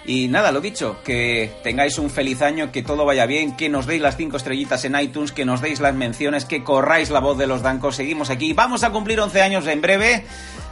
[0.05, 3.85] Y nada, lo dicho, que tengáis un feliz año, que todo vaya bien, que nos
[3.85, 7.37] deis las cinco estrellitas en iTunes, que nos deis las menciones, que corráis la voz
[7.37, 7.95] de los dancos.
[7.97, 8.53] Seguimos aquí.
[8.53, 10.25] Vamos a cumplir 11 años en breve.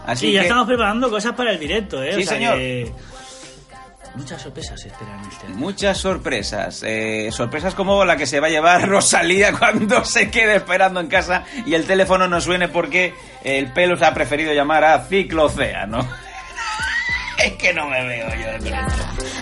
[0.06, 2.14] Así sí, ya que estamos preparando cosas para el directo, ¿eh?
[2.16, 2.58] Sí, O sea señor.
[2.58, 2.92] que
[4.16, 5.56] Muchas sorpresas esperan este año.
[5.56, 6.84] muchas sorpresas.
[6.84, 11.08] Eh, sorpresas como la que se va a llevar Rosalía cuando se quede esperando en
[11.08, 13.14] casa y el teléfono no suene porque
[13.44, 16.00] el pelo se ha preferido llamar a Ciclocéano.
[17.44, 18.36] Es que no me veo yo.
[18.36, 18.88] de verdad.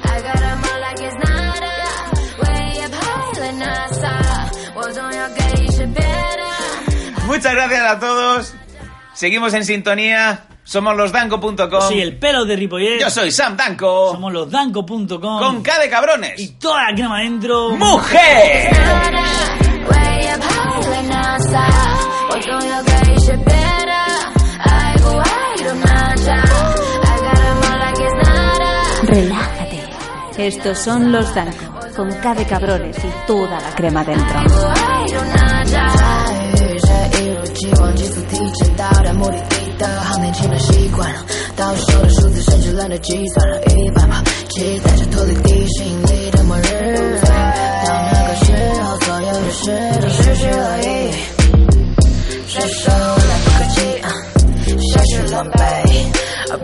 [0.04, 1.74] I got all like it's nada
[2.42, 8.00] way up high like NASA was on your gate you should better Muchas gracias a
[8.00, 8.54] todos.
[9.14, 10.46] Seguimos en sintonía.
[10.64, 11.88] Somos losdanco.com.
[11.88, 13.00] Sí, el pelo de Ripollet.
[13.00, 14.12] Yo soy Sam Danco.
[14.12, 15.18] Somos los danco.com.
[15.40, 16.40] Con K de cabrones.
[16.40, 17.72] Y toda la crema dentro.
[17.72, 18.72] ¡Mujer!
[29.08, 29.84] Relájate.
[30.38, 34.38] Estos son los Danco, con K de cabrones y toda la crema dentro.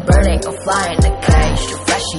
[0.05, 1.12] Burning, flying,